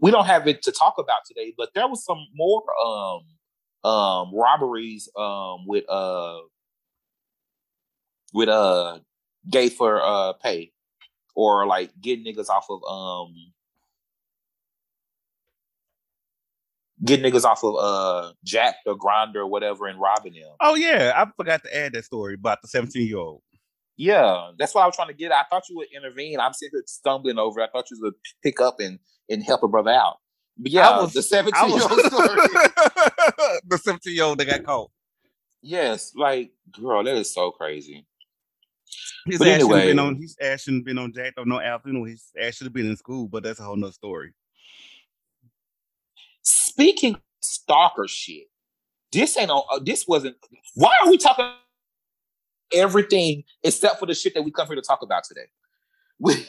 [0.00, 4.34] we don't have it to talk about today, but there was some more um um
[4.34, 6.38] robberies um with uh
[8.32, 8.98] with uh
[9.50, 10.72] gay for uh pay
[11.34, 13.34] or like getting niggas off of um
[17.04, 20.52] getting niggas off of uh Jack or Grindr or whatever and robbing them.
[20.60, 23.42] Oh yeah, I forgot to add that story about the 17 year old.
[23.96, 25.32] Yeah, that's what I was trying to get.
[25.32, 26.40] I thought you would intervene.
[26.40, 27.60] I'm sitting here stumbling over.
[27.60, 30.18] I thought you would pick up and and help a brother out.
[30.58, 32.28] But yeah, was, the 17 year old story.
[33.66, 34.90] the 17 year old that got caught.
[35.62, 38.06] Yes, like girl, that is so crazy.
[39.26, 42.04] His but ass anyway, been on his ass shouldn't been on Jack or no know,
[42.04, 44.32] his ass should have been in school, but that's a whole nother story.
[46.72, 48.44] Speaking stalker shit,
[49.12, 49.62] this ain't on.
[49.70, 50.36] Uh, this wasn't.
[50.74, 51.52] Why are we talking
[52.72, 55.46] everything except for the shit that we come here to talk about today.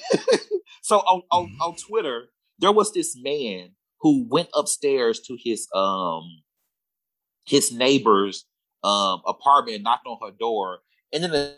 [0.81, 1.61] so on, on mm-hmm.
[1.61, 2.25] on Twitter,
[2.59, 6.23] there was this man who went upstairs to his um
[7.45, 8.45] his neighbor's
[8.83, 10.79] um apartment and knocked on her door,
[11.11, 11.55] and then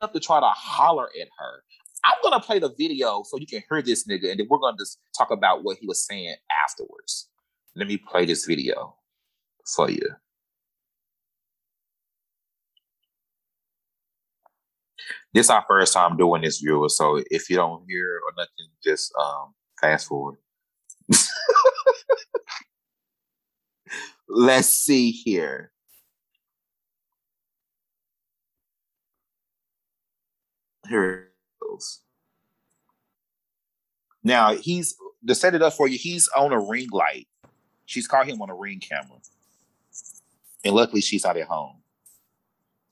[0.00, 1.62] up to try to holler at her.
[2.04, 4.78] I'm gonna play the video so you can hear this nigga, and then we're gonna
[4.78, 7.28] just talk about what he was saying afterwards.
[7.76, 8.96] Let me play this video
[9.74, 10.06] for you.
[15.32, 16.88] This is our first time doing this, viewer.
[16.88, 20.38] So if you don't hear or nothing, just um, fast forward.
[24.28, 25.72] Let's see here.
[30.88, 31.28] Here it
[31.62, 32.00] goes.
[34.24, 35.98] Now he's to set it up for you.
[35.98, 37.28] He's on a ring light,
[37.90, 39.18] She's caught him on a ring camera,
[40.64, 41.74] and luckily she's not at home.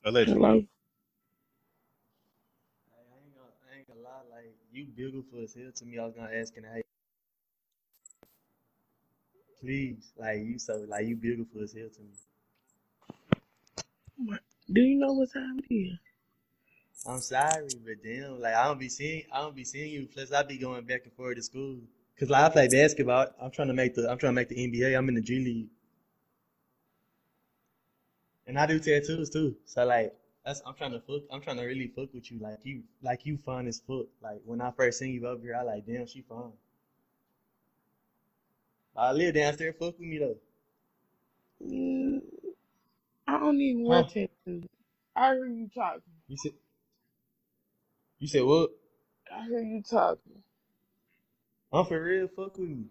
[0.03, 0.33] Allegedly.
[0.33, 0.55] Hello.
[0.55, 0.65] Like,
[2.99, 5.99] I ain't gonna, I ain't gonna lie, like you beautiful as hell to me.
[5.99, 6.81] I was gonna ask, can I?
[9.61, 12.01] Please, like you so, like you beautiful as hell to
[14.27, 14.37] me.
[14.69, 15.97] Do you know what time it is?
[17.07, 20.09] I'm sorry, but damn, like I don't be seeing, I don't be seeing you.
[20.13, 21.77] Plus, I be going back and forth to school.
[22.19, 23.27] Cause like I play basketball.
[23.41, 24.97] I'm trying to make the, I'm trying to make the NBA.
[24.97, 25.69] I'm in the G League,
[28.47, 29.55] and I do tattoos too.
[29.65, 30.13] So like,
[30.45, 31.23] that's I'm trying to fuck.
[31.31, 32.39] I'm trying to really fuck with you.
[32.39, 34.07] Like you, like you fun as fuck.
[34.21, 36.51] Like when I first seen you over here, I like, damn, she fun.
[38.95, 39.75] I live downstairs.
[39.79, 40.37] Fuck with me though.
[41.63, 42.21] Mm,
[43.27, 44.03] I don't even Huh?
[44.03, 44.65] wear tattoos.
[45.15, 46.01] I hear you talking.
[46.27, 46.53] You said,
[48.19, 48.71] you said what?
[49.31, 50.43] I hear you talking.
[51.71, 52.27] I'm for real.
[52.35, 52.85] Fuck with me.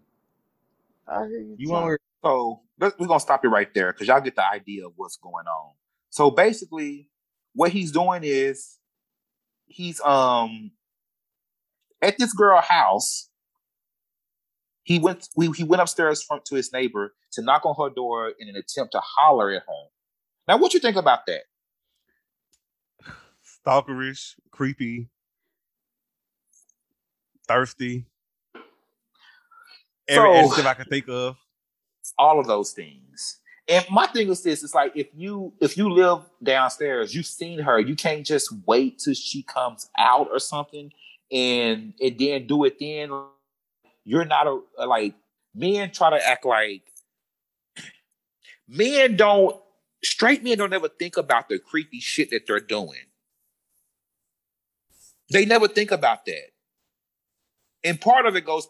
[1.07, 1.81] I hear you You talking.
[1.89, 4.93] want So let- we're gonna stop it right there because y'all get the idea of
[4.95, 5.73] what's going on.
[6.09, 7.09] So basically,
[7.53, 8.77] what he's doing is
[9.67, 10.71] he's um
[12.01, 13.29] at this girl house.
[14.83, 18.33] He went we, he went upstairs from, to his neighbor to knock on her door
[18.39, 19.83] in an attempt to holler at her.
[20.47, 21.43] Now, what you think about that?
[23.65, 25.09] Stalkerish, creepy,
[27.47, 28.05] thirsty.
[30.09, 31.37] Every So- adjective I can think of.
[32.17, 33.39] all of those things.
[33.67, 37.59] And my thing is this: it's like if you if you live downstairs, you've seen
[37.59, 37.79] her.
[37.79, 40.91] You can't just wait till she comes out or something,
[41.31, 42.79] and and then do it.
[42.79, 43.11] Then
[44.05, 45.13] you're not a like
[45.53, 46.81] men try to act like
[48.67, 49.61] men don't
[50.03, 53.05] straight men don't ever think about the creepy shit that they're doing.
[55.31, 56.49] They never think about that,
[57.83, 58.67] and part of it goes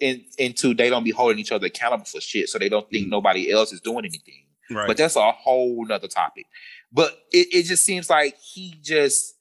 [0.00, 3.06] in, into they don't be holding each other accountable for shit, so they don't think
[3.06, 3.10] mm.
[3.10, 4.44] nobody else is doing anything.
[4.70, 4.86] Right.
[4.86, 6.46] But that's a whole nother topic.
[6.92, 9.34] But it, it just seems like he just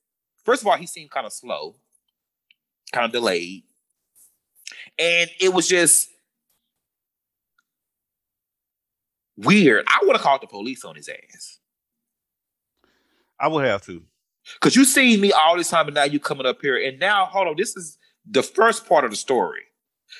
[0.43, 1.75] first of all, he seemed kind of slow,
[2.91, 3.63] kind of delayed.
[4.97, 6.09] And it was just
[9.35, 9.85] weird.
[9.87, 11.59] I would have called the police on his ass.
[13.39, 14.03] I would have to.
[14.61, 17.25] Cause you seen me all this time, and now you coming up here, and now
[17.25, 17.97] hold on, this is
[18.29, 19.61] the first part of the story.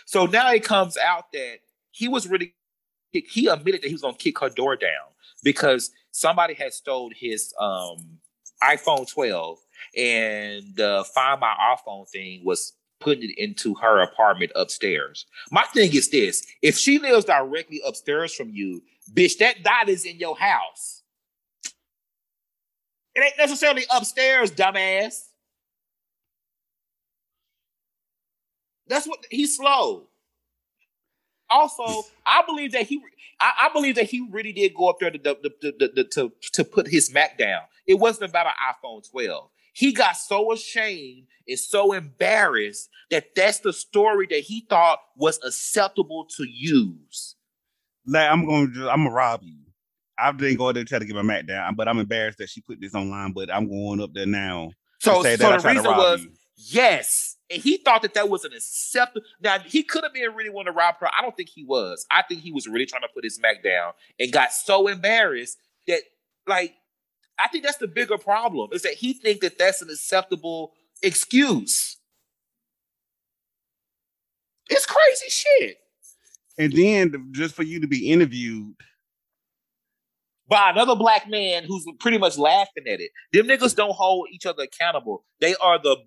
[0.05, 1.59] So now it comes out that
[1.91, 2.53] he was really
[3.11, 4.89] he admitted that he was gonna kick her door down
[5.43, 8.19] because somebody had stole his um
[8.63, 9.59] iPhone 12
[9.97, 15.25] and the find my iPhone thing was putting it into her apartment upstairs.
[15.51, 18.81] My thing is this: if she lives directly upstairs from you,
[19.13, 21.03] bitch, that dot is in your house.
[23.13, 25.29] It ain't necessarily upstairs, dumbass.
[28.87, 30.07] That's what he's slow.
[31.49, 33.01] Also, I believe that he,
[33.39, 36.31] I, I believe that he really did go up there to, to, to, to, to,
[36.53, 37.61] to put his mack down.
[37.85, 39.49] It wasn't about an iPhone 12.
[39.73, 45.39] He got so ashamed and so embarrassed that that's the story that he thought was
[45.43, 47.35] acceptable to use.
[48.07, 49.57] Like I'm going to, I'm gonna rob you.
[50.17, 52.49] I didn't go there to try to get my mack down, but I'm embarrassed that
[52.49, 53.33] she put this online.
[53.33, 54.71] But I'm going up there now.
[55.01, 56.31] to So, say so the reason rob was you.
[56.57, 59.25] Yes, and he thought that that was an acceptable.
[59.41, 61.07] Now he could have been really wanting to rob her.
[61.07, 62.05] I don't think he was.
[62.09, 65.57] I think he was really trying to put his mack down and got so embarrassed
[65.87, 66.01] that,
[66.47, 66.73] like,
[67.37, 71.97] I think that's the bigger problem is that he think that that's an acceptable excuse.
[74.69, 75.77] It's crazy shit.
[76.57, 78.75] And then just for you to be interviewed,
[80.47, 83.11] by another black man who's pretty much laughing at it.
[83.33, 85.25] Them niggas don't hold each other accountable.
[85.41, 85.97] They are the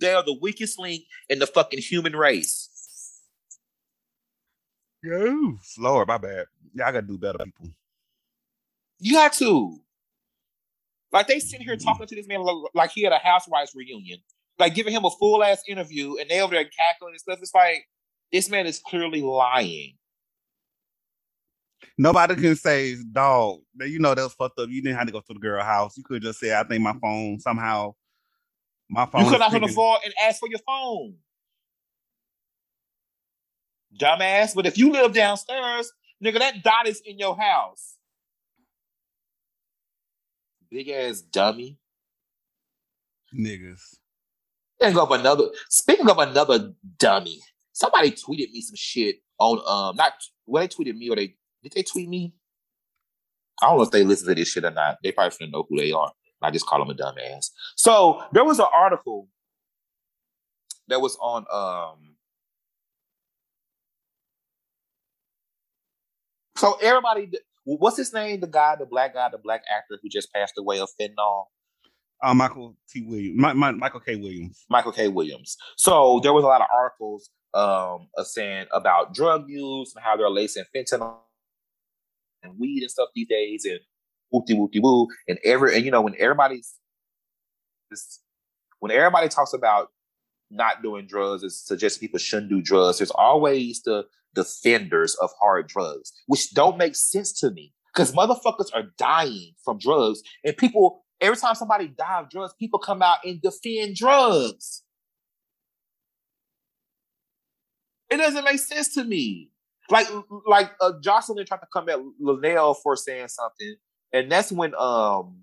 [0.00, 2.68] they are the weakest link in the fucking human race.
[5.06, 6.46] Ooh, slower, my bad.
[6.74, 7.70] Yeah, I gotta do better, people.
[8.98, 9.78] You got to.
[11.12, 14.20] Like they sitting here talking to this man like- like he had a housewives reunion,
[14.58, 17.38] like giving him a full ass interview, and they over there cackling and stuff.
[17.40, 17.86] It's like
[18.32, 19.94] this man is clearly lying.
[21.96, 24.68] Nobody can say, dog, that you know that was fucked up.
[24.68, 25.96] You didn't have to go to the girl house.
[25.96, 27.94] You could just say, I think my phone somehow
[28.88, 29.24] my phone.
[29.24, 31.16] You could knock on the speaking." floor and ask for your phone.
[33.98, 34.54] Dumbass.
[34.54, 37.96] But if you live downstairs, nigga, that dot is in your house.
[40.70, 41.78] Big ass dummy.
[43.34, 43.80] Niggas.
[44.80, 47.40] Speaking of another, speaking of another dummy,
[47.72, 50.12] somebody tweeted me some shit on um not
[50.46, 52.34] well they tweeted me or they did they tweet me?
[53.60, 54.98] I don't know if they listen to this shit or not.
[55.02, 56.12] They probably shouldn't know who they are.
[56.42, 57.50] I just call him a dumbass.
[57.76, 59.28] So there was an article
[60.88, 62.14] that was on um
[66.56, 67.30] so everybody
[67.76, 68.40] what's his name?
[68.40, 71.44] The guy, the black guy, the black actor who just passed away of fentanyl.
[72.20, 73.02] Uh, Michael T.
[73.02, 74.16] Williams, my, my, Michael K.
[74.16, 74.64] Williams.
[74.68, 75.06] Michael K.
[75.08, 75.56] Williams.
[75.76, 80.16] So there was a lot of articles um, uh, saying about drug use and how
[80.16, 81.18] they're lacing fentanyl
[82.42, 83.80] and weed and stuff these days, and
[84.32, 86.74] whoopty whoopty woo, and every and you know when everybody's
[87.90, 88.20] this,
[88.80, 89.88] when everybody talks about
[90.50, 92.98] not doing drugs, it suggests people shouldn't do drugs.
[92.98, 98.68] There's always the defenders of hard drugs, which don't make sense to me because motherfuckers
[98.74, 103.18] are dying from drugs, and people Every time somebody die of drugs, people come out
[103.24, 104.82] and defend drugs.
[108.10, 109.50] It doesn't make sense to me.
[109.90, 110.06] Like,
[110.46, 113.76] like uh, Jocelyn tried to come at Luenell for saying something,
[114.12, 115.36] and that's when um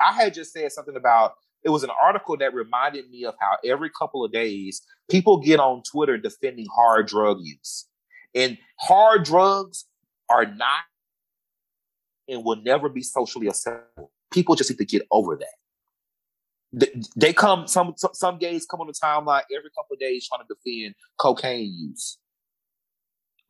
[0.00, 3.56] I had just said something about it was an article that reminded me of how
[3.64, 7.86] every couple of days people get on Twitter defending hard drug use,
[8.34, 9.86] and hard drugs
[10.28, 10.80] are not
[12.28, 16.98] and will never be socially acceptable people just need to get over that.
[17.16, 20.54] They, come some some gays come on the timeline every couple of days trying to
[20.54, 22.18] defend cocaine use.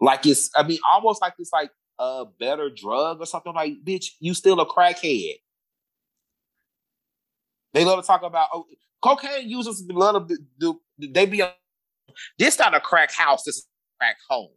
[0.01, 3.55] Like it's, I mean, almost like it's like a better drug or something.
[3.55, 5.35] Like, bitch, you still a crackhead.
[7.75, 8.67] They love to talk about oh,
[9.03, 9.85] cocaine users.
[9.89, 10.81] Love to do.
[10.99, 11.41] They be.
[11.41, 11.53] A,
[12.39, 13.45] this not a crack house.
[13.45, 13.67] This is
[13.99, 14.51] crack home.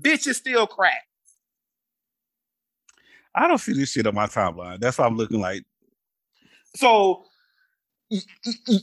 [0.00, 1.02] Bitch is still crack.
[3.34, 4.80] I don't see this shit on my timeline.
[4.80, 5.64] That's why I'm looking like.
[6.76, 7.24] So
[8.10, 8.78] you, you,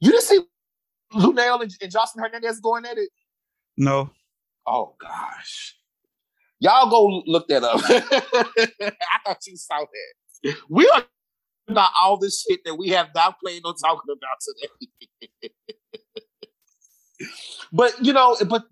[0.00, 0.40] you didn't see
[1.14, 3.10] Luenell and, and Jocelyn Hernandez going at it?
[3.76, 4.10] No.
[4.66, 5.76] Oh gosh.
[6.60, 7.80] Y'all go look that up.
[7.88, 10.56] I thought you saw that.
[10.68, 11.04] We are
[11.68, 14.38] about all this shit that we have not played or talking about
[15.40, 15.52] today.
[17.72, 18.64] but you know, but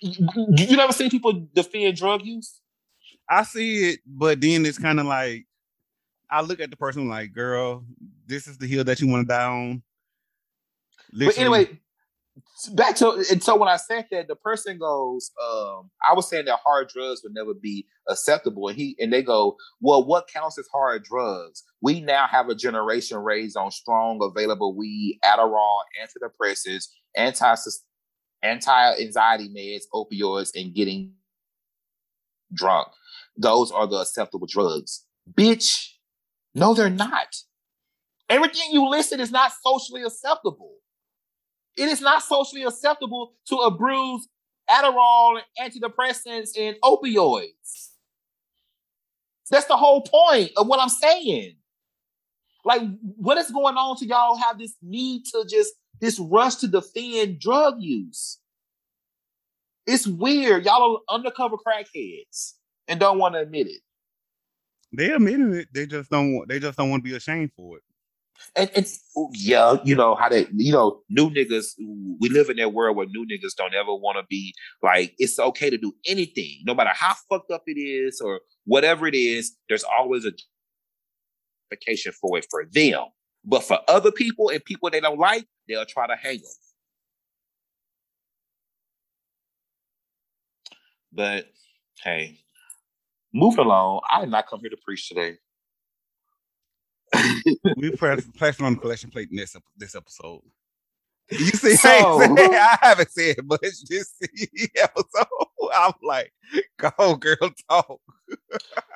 [0.00, 2.60] you never seen people defend drug use?
[3.28, 5.46] I see it, but then it's kind of like
[6.30, 7.84] I look at the person like, girl,
[8.26, 9.82] this is the hill that you want to die on.
[11.12, 11.26] Literally.
[11.26, 11.80] But anyway,
[12.68, 16.46] back to and so when I said that, the person goes, um, I was saying
[16.46, 20.58] that hard drugs would never be acceptable, and he and they go, well, what counts
[20.58, 21.62] as hard drugs?
[21.80, 27.54] We now have a generation raised on strong available weed, Adderall, antidepressants, anti
[28.42, 31.14] anti anxiety meds, opioids, and getting
[32.52, 32.88] drunk.
[33.36, 35.04] Those are the acceptable drugs.
[35.32, 35.92] Bitch,
[36.54, 37.34] no, they're not.
[38.28, 40.72] Everything you listed is not socially acceptable.
[41.76, 44.28] It is not socially acceptable to abuse
[44.70, 47.90] Adderall, antidepressants, and opioids.
[49.50, 51.56] That's the whole point of what I'm saying.
[52.64, 56.68] Like, what is going on to y'all have this need to just this rush to
[56.68, 58.38] defend drug use?
[59.86, 60.64] It's weird.
[60.64, 62.54] Y'all are undercover crackheads
[62.88, 63.80] and don't want to admit it.
[64.92, 65.68] They admitting it.
[65.72, 66.48] They just don't want.
[66.48, 67.82] They just don't want to be ashamed for it.
[68.54, 71.72] And, and oh, yeah, you know how they, you know, new niggas.
[72.20, 75.14] We live in that world where new niggas don't ever want to be like.
[75.18, 79.14] It's okay to do anything, no matter how fucked up it is or whatever it
[79.14, 79.56] is.
[79.68, 80.32] There's always a
[81.70, 83.04] justification for it for them.
[83.44, 86.52] But for other people and people they don't like, they'll try to hang them.
[91.12, 91.46] But
[92.02, 92.38] hey,
[93.34, 95.38] moving along, I did not come here to preach today.
[97.76, 100.42] we press pressing on the collection plate in this this episode.
[101.30, 101.88] You see, so,
[102.20, 104.12] I haven't said much this
[104.76, 105.26] episode.
[105.74, 106.32] I'm like,
[106.76, 108.00] go girl, talk.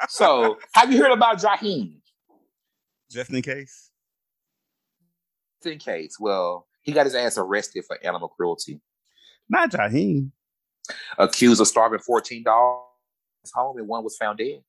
[0.09, 1.98] so, have you heard about Jaheim?
[3.11, 3.90] Just in case.
[5.62, 6.18] Just in case.
[6.20, 8.80] Well, he got his ass arrested for animal cruelty.
[9.48, 10.30] Not Jaheim.
[11.18, 12.86] Accused of starving 14 dogs
[13.55, 14.62] home and one was found dead.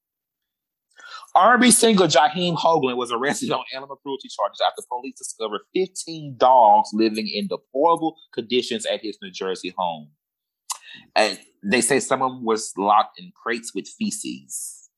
[1.36, 6.90] R&B singer Jaheim Hoagland was arrested on animal cruelty charges after police discovered 15 dogs
[6.94, 10.10] living in deplorable conditions at his New Jersey home.
[11.16, 14.90] And they say some of them was locked in crates with feces.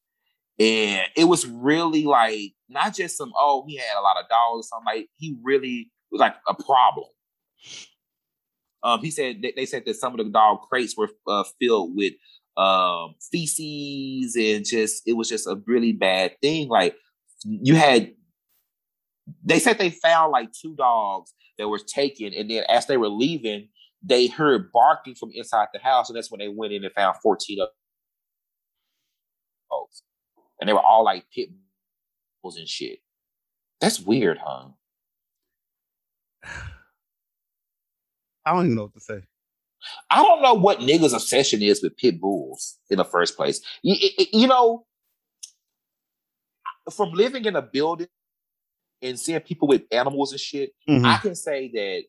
[0.60, 4.60] And it was really like not just some, oh, he had a lot of dogs,
[4.60, 7.08] or something like he really was like a problem.
[8.84, 11.96] Um, he said they, they said that some of the dog crates were uh, filled
[11.96, 12.14] with
[12.60, 16.68] um, feces and just it was just a really bad thing.
[16.68, 16.96] Like
[17.46, 18.12] you had
[19.44, 23.08] they said they found like two dogs that were taken, and then as they were
[23.08, 23.70] leaving,
[24.04, 27.16] they heard barking from inside the house, and that's when they went in and found
[27.24, 27.70] 14 of
[29.72, 30.04] dogs.
[30.60, 31.50] And they were all like pit
[32.42, 33.00] bulls and shit.
[33.80, 34.68] That's weird, huh?
[38.46, 39.22] I don't even know what to say.
[40.10, 43.62] I don't know what niggas' obsession is with pit bulls in the first place.
[43.82, 43.96] You,
[44.32, 44.86] you know,
[46.92, 48.08] from living in a building
[49.02, 51.06] and seeing people with animals and shit, mm-hmm.
[51.06, 52.04] I can say that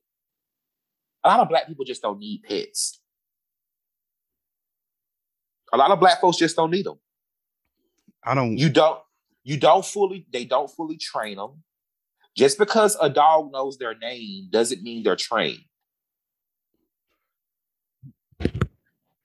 [1.25, 3.01] a lot of black people just don't need pets.
[5.73, 6.99] A lot of black folks just don't need them.
[8.25, 8.57] I don't.
[8.59, 8.99] You don't.
[9.45, 10.27] You don't fully.
[10.33, 11.63] They don't fully train them.
[12.37, 15.61] Just because a dog knows their name doesn't mean they're trained.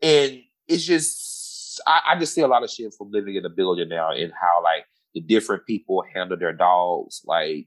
[0.05, 3.49] And it's just, I, I just see a lot of shit from living in a
[3.49, 4.85] building now and how like
[5.15, 7.21] the different people handle their dogs.
[7.25, 7.65] Like,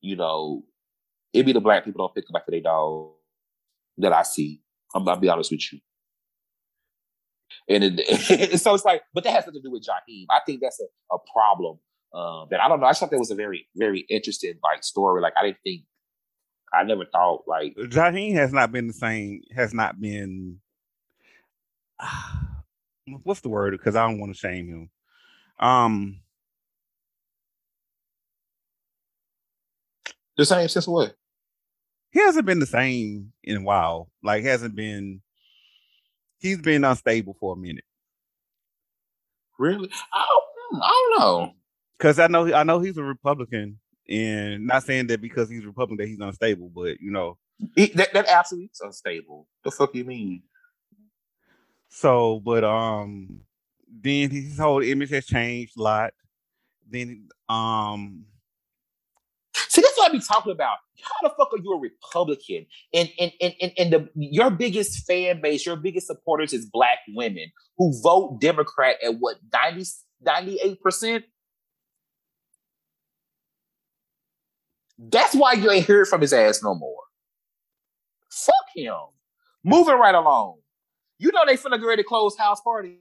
[0.00, 0.64] you know,
[1.34, 3.10] it be the black people don't pick up after their dog
[3.98, 4.62] that I see.
[4.94, 5.80] I'm gonna be honest with you.
[7.68, 10.24] And it, so it's like, but that has nothing to do with Jaheim.
[10.30, 11.78] I think that's a, a problem
[12.14, 12.86] um, that I don't know.
[12.86, 15.20] I thought that was a very, very interesting like story.
[15.20, 15.82] Like I didn't think,
[16.72, 19.42] I never thought like Jaheim has not been the same.
[19.54, 20.60] Has not been.
[23.22, 23.72] What's the word?
[23.72, 24.90] Because I don't want to shame him.
[25.58, 26.20] Um,
[30.36, 31.14] the same since what?
[32.10, 34.10] He hasn't been the same in a while.
[34.22, 35.22] Like hasn't been.
[36.38, 37.84] He's been unstable for a minute.
[39.58, 39.90] Really?
[40.12, 41.54] I don't, I don't know
[41.98, 43.78] because I know I know he's a Republican,
[44.08, 47.38] and not saying that because he's Republican that he's unstable, but you know
[47.74, 49.46] he, that that absolutely is unstable.
[49.64, 50.42] The fuck you mean?
[51.88, 53.40] So, but um,
[53.88, 56.12] then his whole image has changed a lot.
[56.88, 58.24] Then um,
[59.54, 60.76] see that's what I be talking about.
[61.02, 62.66] How the fuck are you a Republican?
[62.92, 66.98] And and and and, and the your biggest fan base, your biggest supporters is black
[67.14, 71.24] women who vote Democrat at what 98 percent
[74.98, 77.02] That's why you ain't heard from his ass no more.
[78.30, 78.96] Fuck him.
[79.64, 80.58] Moving right along.
[81.18, 82.98] You know they finna get ready to close house party.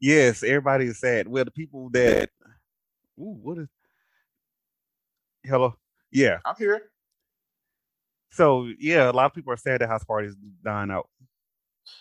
[0.00, 1.26] Yes, everybody is sad.
[1.26, 2.30] Well, the people that
[3.18, 3.68] ooh, what is
[5.44, 5.74] hello?
[6.10, 6.38] Yeah.
[6.44, 6.82] I'm here.
[8.30, 11.08] So yeah, a lot of people are sad that house parties dying out.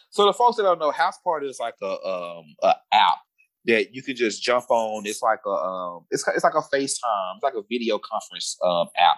[0.10, 3.18] So the folks that don't know, house party is like a um a app
[3.66, 5.06] that you can just jump on.
[5.06, 8.88] It's like a um, it's it's like a FaceTime, it's like a video conference um
[8.98, 9.18] app.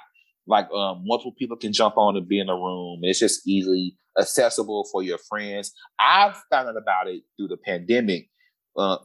[0.50, 3.02] Like um, multiple people can jump on and be in a room.
[3.04, 5.72] It's just easily accessible for your friends.
[6.00, 8.30] I've found out about it through the pandemic.
[8.76, 8.98] Uh,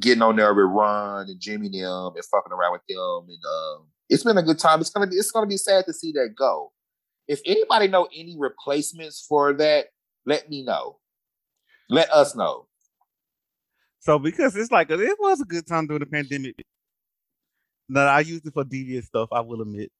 [0.00, 3.44] getting on there with Ron and Jimmy and them and fucking around with them, and
[3.44, 4.80] um, it's been a good time.
[4.80, 6.72] It's gonna be it's gonna be sad to see that go.
[7.28, 9.86] If anybody know any replacements for that,
[10.24, 10.98] let me know.
[11.90, 12.66] Let us know.
[14.00, 16.64] So because it's like it was a good time during the pandemic.
[17.90, 19.92] That I used it for devious stuff, I will admit.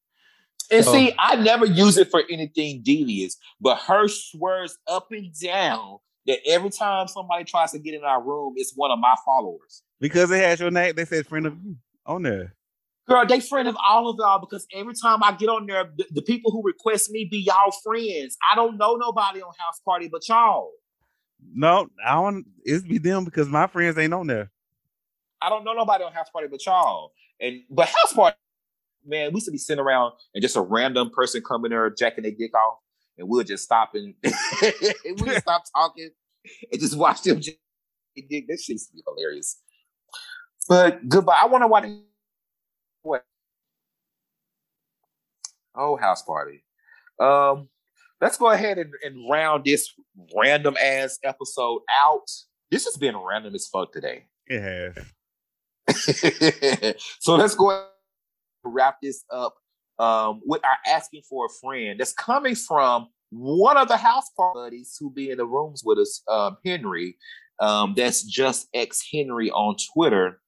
[0.73, 5.33] And so, see, I never use it for anything devious, but her swears up and
[5.39, 9.15] down that every time somebody tries to get in our room, it's one of my
[9.25, 9.83] followers.
[10.01, 12.55] Because it has your name, they said friend of you on there.
[13.09, 16.07] Girl, they friend of all of y'all because every time I get on there, the,
[16.11, 18.37] the people who request me be y'all friends.
[18.51, 20.71] I don't know nobody on House Party but y'all.
[21.55, 22.47] No, I don't.
[22.65, 24.51] It's be them because my friends ain't on there.
[25.43, 27.13] I don't know nobody on house party but y'all.
[27.41, 28.37] And but house party,
[29.07, 32.23] man, we used to be sitting around and just a random person coming there jacking
[32.23, 32.79] their dick off,
[33.19, 36.11] and we'll just stop and, we just stop talking
[36.71, 37.59] and just watch them dick.
[38.49, 39.61] This shit used to be hilarious.
[40.69, 41.39] But goodbye.
[41.43, 41.87] I want to watch
[43.03, 43.25] what?
[45.75, 46.65] Oh, house party.
[47.19, 47.69] Um,
[48.21, 49.93] let's go ahead and, and round this
[50.37, 52.31] random ass episode out.
[52.71, 54.27] This has been random as fuck today.
[54.47, 54.97] It has.
[57.21, 57.87] so let's go
[58.65, 59.55] wrap this up
[59.99, 64.97] um, with our asking for a friend that's coming from one of the house parties
[64.99, 67.17] who be in the rooms with us, um, Henry.
[67.61, 70.41] Um, that's just ex Henry on Twitter.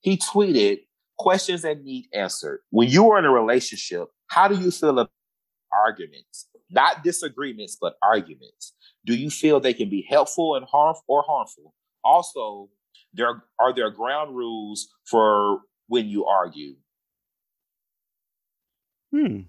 [0.00, 0.80] He tweeted
[1.18, 2.60] questions that need answered.
[2.70, 5.10] When you are in a relationship, how do you feel about
[5.72, 6.48] arguments?
[6.72, 8.72] not disagreements, but arguments.
[9.04, 11.74] Do you feel they can be helpful and harm or harmful?
[12.02, 12.68] Also,
[13.12, 16.74] there are there ground rules for when you argue.
[19.12, 19.40] Hmm.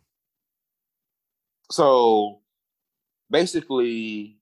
[1.71, 2.41] So
[3.31, 4.37] basically,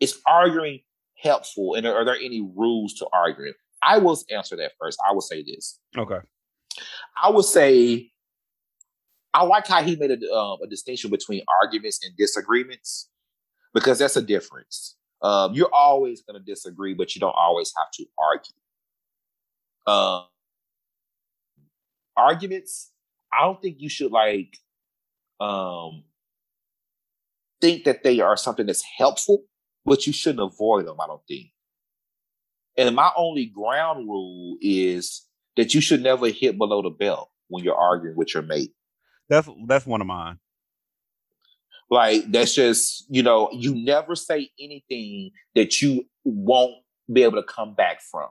[0.00, 0.80] is arguing
[1.22, 1.74] helpful?
[1.74, 3.52] And are there any rules to arguing?
[3.82, 4.98] I will answer that first.
[5.08, 5.78] I will say this.
[5.96, 6.18] Okay.
[7.22, 8.10] I would say
[9.34, 13.10] I like how he made a, um, a distinction between arguments and disagreements
[13.74, 14.96] because that's a difference.
[15.22, 18.54] Um, you're always going to disagree, but you don't always have to argue.
[19.86, 20.26] Um,
[22.16, 22.92] arguments,
[23.36, 24.56] I don't think you should like
[25.40, 26.04] um,
[27.60, 29.44] think that they are something that's helpful,
[29.84, 31.00] but you shouldn't avoid them.
[31.00, 31.48] I don't think.
[32.76, 35.26] And my only ground rule is
[35.56, 38.72] that you should never hit below the belt when you're arguing with your mate.
[39.28, 40.38] That's that's one of mine.
[41.90, 46.74] Like that's just you know you never say anything that you won't
[47.12, 48.28] be able to come back from.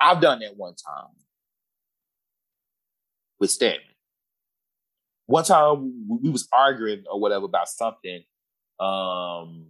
[0.00, 1.10] I've done that one time
[3.38, 3.80] with Stanley.
[5.26, 8.22] One time we was arguing or whatever about something.
[8.80, 9.66] Um,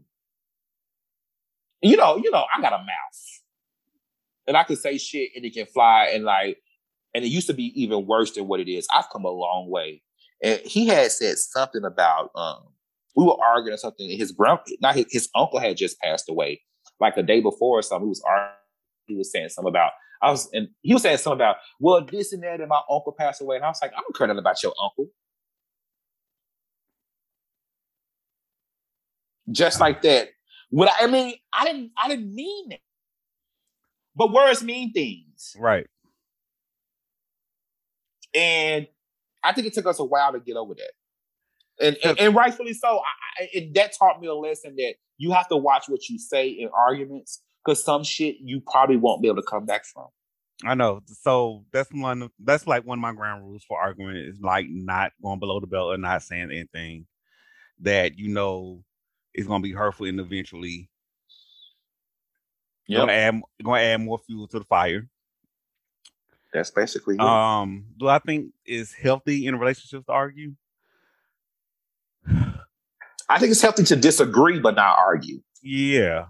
[1.83, 3.43] you know, you know, I got a mouth,
[4.47, 6.59] and I can say shit and it can fly, and like
[7.15, 8.87] and it used to be even worse than what it is.
[8.95, 10.03] I've come a long way.
[10.43, 12.69] And he had said something about um,
[13.17, 14.09] we were arguing or something.
[14.09, 16.61] His grand, not his, his, uncle had just passed away,
[17.01, 18.07] like a day before or something.
[18.07, 18.55] He was arguing,
[19.07, 22.33] he was saying something about I was, and he was saying something about well, this
[22.33, 24.39] and that, and my uncle passed away, and I was like, I don't care nothing
[24.41, 25.07] about your uncle.
[29.51, 30.29] Just like that.
[30.71, 32.81] What I, I mean, I didn't, I didn't mean it,
[34.15, 35.87] but words mean things, right?
[38.35, 38.87] And
[39.43, 41.87] I think it took us a while to get over that.
[41.87, 43.01] And, and, and rightfully so.
[43.39, 46.49] I, and that taught me a lesson that you have to watch what you say
[46.49, 50.09] in arguments because some shit you probably won't be able to come back from.
[50.65, 51.03] I know.
[51.23, 52.31] So that's one.
[52.43, 55.67] That's like one of my ground rules for argument is like not going below the
[55.67, 57.07] belt or not saying anything
[57.81, 58.83] that you know
[59.35, 60.91] is going to be hurtful and eventually
[62.89, 62.99] yep.
[62.99, 65.09] going to add going to add more fuel to the fire.
[66.53, 67.21] That's basically it.
[67.21, 70.55] Um, do I think is healthy in relationships to argue?
[73.29, 75.41] I think it's healthy to disagree but not argue.
[75.63, 76.27] Yeah.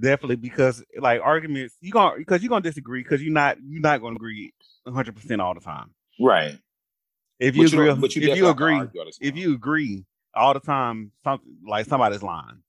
[0.00, 4.00] Definitely because like arguments you gonna because you're gonna disagree because you're not you're not
[4.00, 4.52] gonna agree
[4.84, 5.90] 100 percent all the time.
[6.20, 6.58] Right.
[7.38, 8.80] If you agree, but you if you agree,
[9.20, 12.62] if you agree all the time, something like somebody's lying.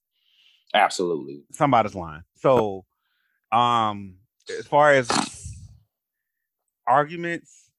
[0.74, 2.22] Absolutely, somebody's lying.
[2.36, 2.84] So,
[3.50, 4.16] um,
[4.58, 5.08] as far as
[6.86, 7.70] arguments,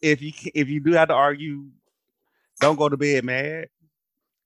[0.00, 1.66] if you if you do have to argue,
[2.60, 3.68] don't go to bed mad,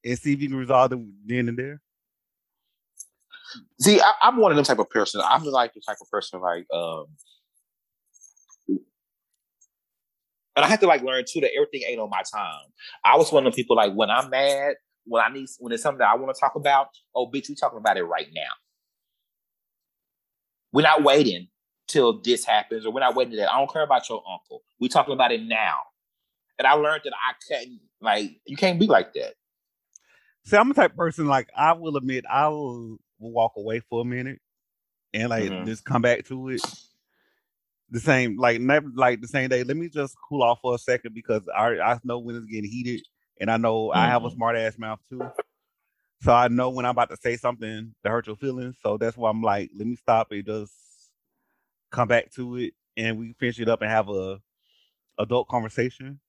[0.05, 1.81] and see if you can resolve it then and there.
[3.81, 5.21] See, I, am one of them type of person.
[5.25, 7.07] I'm like the type of person like, um,
[10.57, 12.67] and I had to like learn too that everything ain't on my time.
[13.05, 14.75] I was one of the people like when I'm mad,
[15.05, 16.89] when I need when it's something that I want to talk about.
[17.15, 18.51] Oh, bitch, we talking about it right now.
[20.73, 21.49] We're not waiting
[21.89, 23.53] till this happens, or we're not waiting that.
[23.53, 24.63] I don't care about your uncle.
[24.79, 25.79] We talking about it now.
[26.59, 29.35] And I learned that I couldn't like you can't be like that.
[30.45, 32.99] See, I'm the type of person like I will admit I will, will
[33.29, 34.41] walk away for a minute
[35.13, 35.67] and like mm-hmm.
[35.67, 36.63] just come back to it.
[37.91, 39.65] The same, like never like the same day.
[39.65, 42.71] Let me just cool off for a second because I I know when it's getting
[42.71, 43.03] heated,
[43.41, 43.99] and I know mm-hmm.
[43.99, 44.37] I have a mm-hmm.
[44.37, 45.29] smart ass mouth too.
[46.23, 48.77] So I know when I'm about to say something to hurt your feelings.
[48.83, 50.73] So that's why I'm like, let me stop and Just
[51.91, 54.39] come back to it and we finish it up and have a
[55.19, 56.21] adult conversation.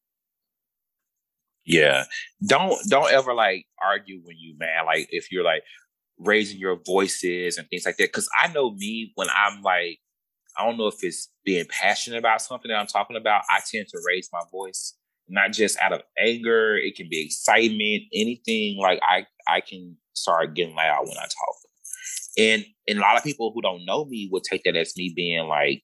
[1.66, 2.06] Yeah.
[2.46, 4.86] Don't don't ever like argue when you mad.
[4.86, 5.64] Like if you're like
[6.22, 8.11] raising your voices and things like that.
[8.11, 9.99] Cause I know me when I'm like,
[10.57, 13.88] I don't know if it's being passionate about something that I'm talking about, I tend
[13.89, 14.95] to raise my voice.
[15.28, 20.55] Not just out of anger, it can be excitement, anything like I I can start
[20.55, 21.55] getting loud when I talk.
[22.38, 25.13] And and a lot of people who don't know me would take that as me
[25.15, 25.84] being like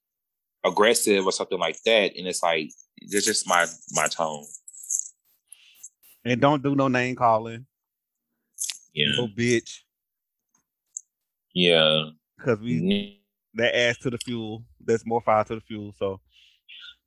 [0.65, 2.15] aggressive or something like that.
[2.17, 4.45] And it's like it's just my my tone.
[6.25, 7.65] And don't do no name calling.
[8.93, 9.11] Yeah.
[9.17, 9.81] No bitch.
[11.57, 12.09] Yeah.
[12.37, 13.19] Because we
[13.55, 14.63] that adds to the fuel.
[14.79, 15.91] That's more fire to the fuel.
[15.97, 16.21] So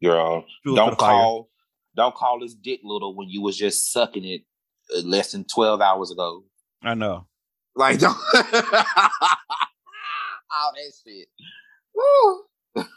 [0.02, 1.48] girl, don't call
[1.94, 4.42] don't call this dick little when you was just sucking it
[4.96, 6.42] uh, less than 12 hours ago.
[6.82, 7.28] I know.
[7.76, 8.16] Like, don't
[10.50, 11.28] all that shit.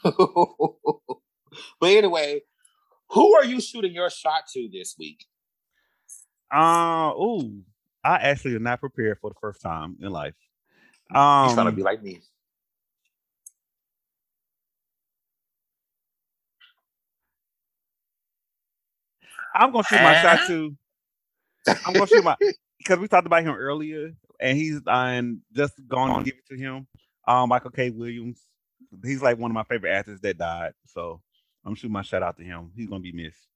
[1.80, 2.41] but anyway,
[3.12, 5.24] who are you shooting your shot to this week?
[6.51, 7.62] Uh ooh,
[8.04, 10.34] I actually am not prepared for the first time in life.
[11.14, 12.22] Um, He's trying to be like me.
[19.53, 20.47] I'm gonna shoot my shot eh?
[20.47, 20.76] too.
[21.86, 22.36] I'm gonna shoot my
[22.78, 26.59] because we talked about him earlier, and he's I'm just going to give it to
[26.59, 26.88] him.
[27.28, 27.89] Um, Michael K.
[27.91, 28.41] Williams,
[29.03, 30.74] he's like one of my favorite actors that died.
[30.88, 31.22] So
[31.64, 32.72] I'm shooting my shout out to him.
[32.76, 33.47] He's gonna be missed.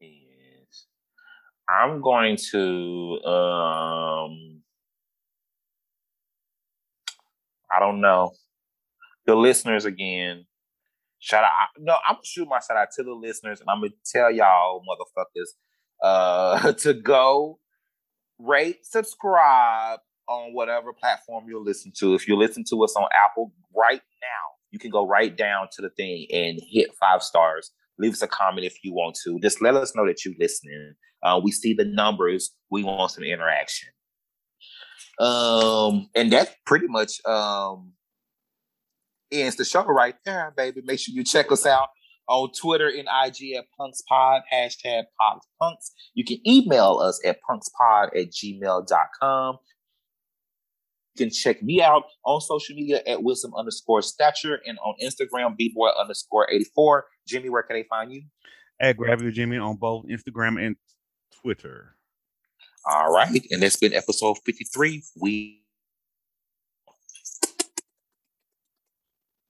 [0.00, 0.86] Yes,
[1.68, 4.59] I'm going to um
[7.74, 8.32] I don't know.
[9.26, 10.46] The listeners again.
[11.18, 11.68] Shout out.
[11.78, 14.82] No, I'm gonna shoot my shout out to the listeners, and I'm gonna tell y'all
[14.82, 15.48] motherfuckers
[16.02, 17.58] uh to go
[18.38, 22.14] rate, subscribe on whatever platform you listen to.
[22.14, 25.82] If you listen to us on Apple right now, you can go right down to
[25.82, 27.70] the thing and hit five stars.
[27.98, 29.38] Leave us a comment if you want to.
[29.40, 30.94] Just let us know that you're listening.
[31.22, 32.52] Uh, we see the numbers.
[32.70, 33.90] We want some interaction.
[35.20, 37.92] Um, and that's pretty much um
[39.30, 40.80] ends the show right there, baby.
[40.84, 41.88] Make sure you check us out
[42.26, 45.04] on Twitter and IG at punkspod, hashtag
[45.60, 45.92] punks.
[46.14, 49.58] You can email us at punkspod at gmail.com.
[51.16, 55.56] You can check me out on social media at wisdom underscore stature and on Instagram,
[55.60, 57.04] bboy underscore 84.
[57.26, 58.22] Jimmy, where can they find you?
[58.80, 60.76] At Gravity Jimmy on both Instagram and
[61.42, 61.96] Twitter.
[62.84, 63.46] All right.
[63.50, 65.02] And that's been episode 53.
[65.20, 65.59] We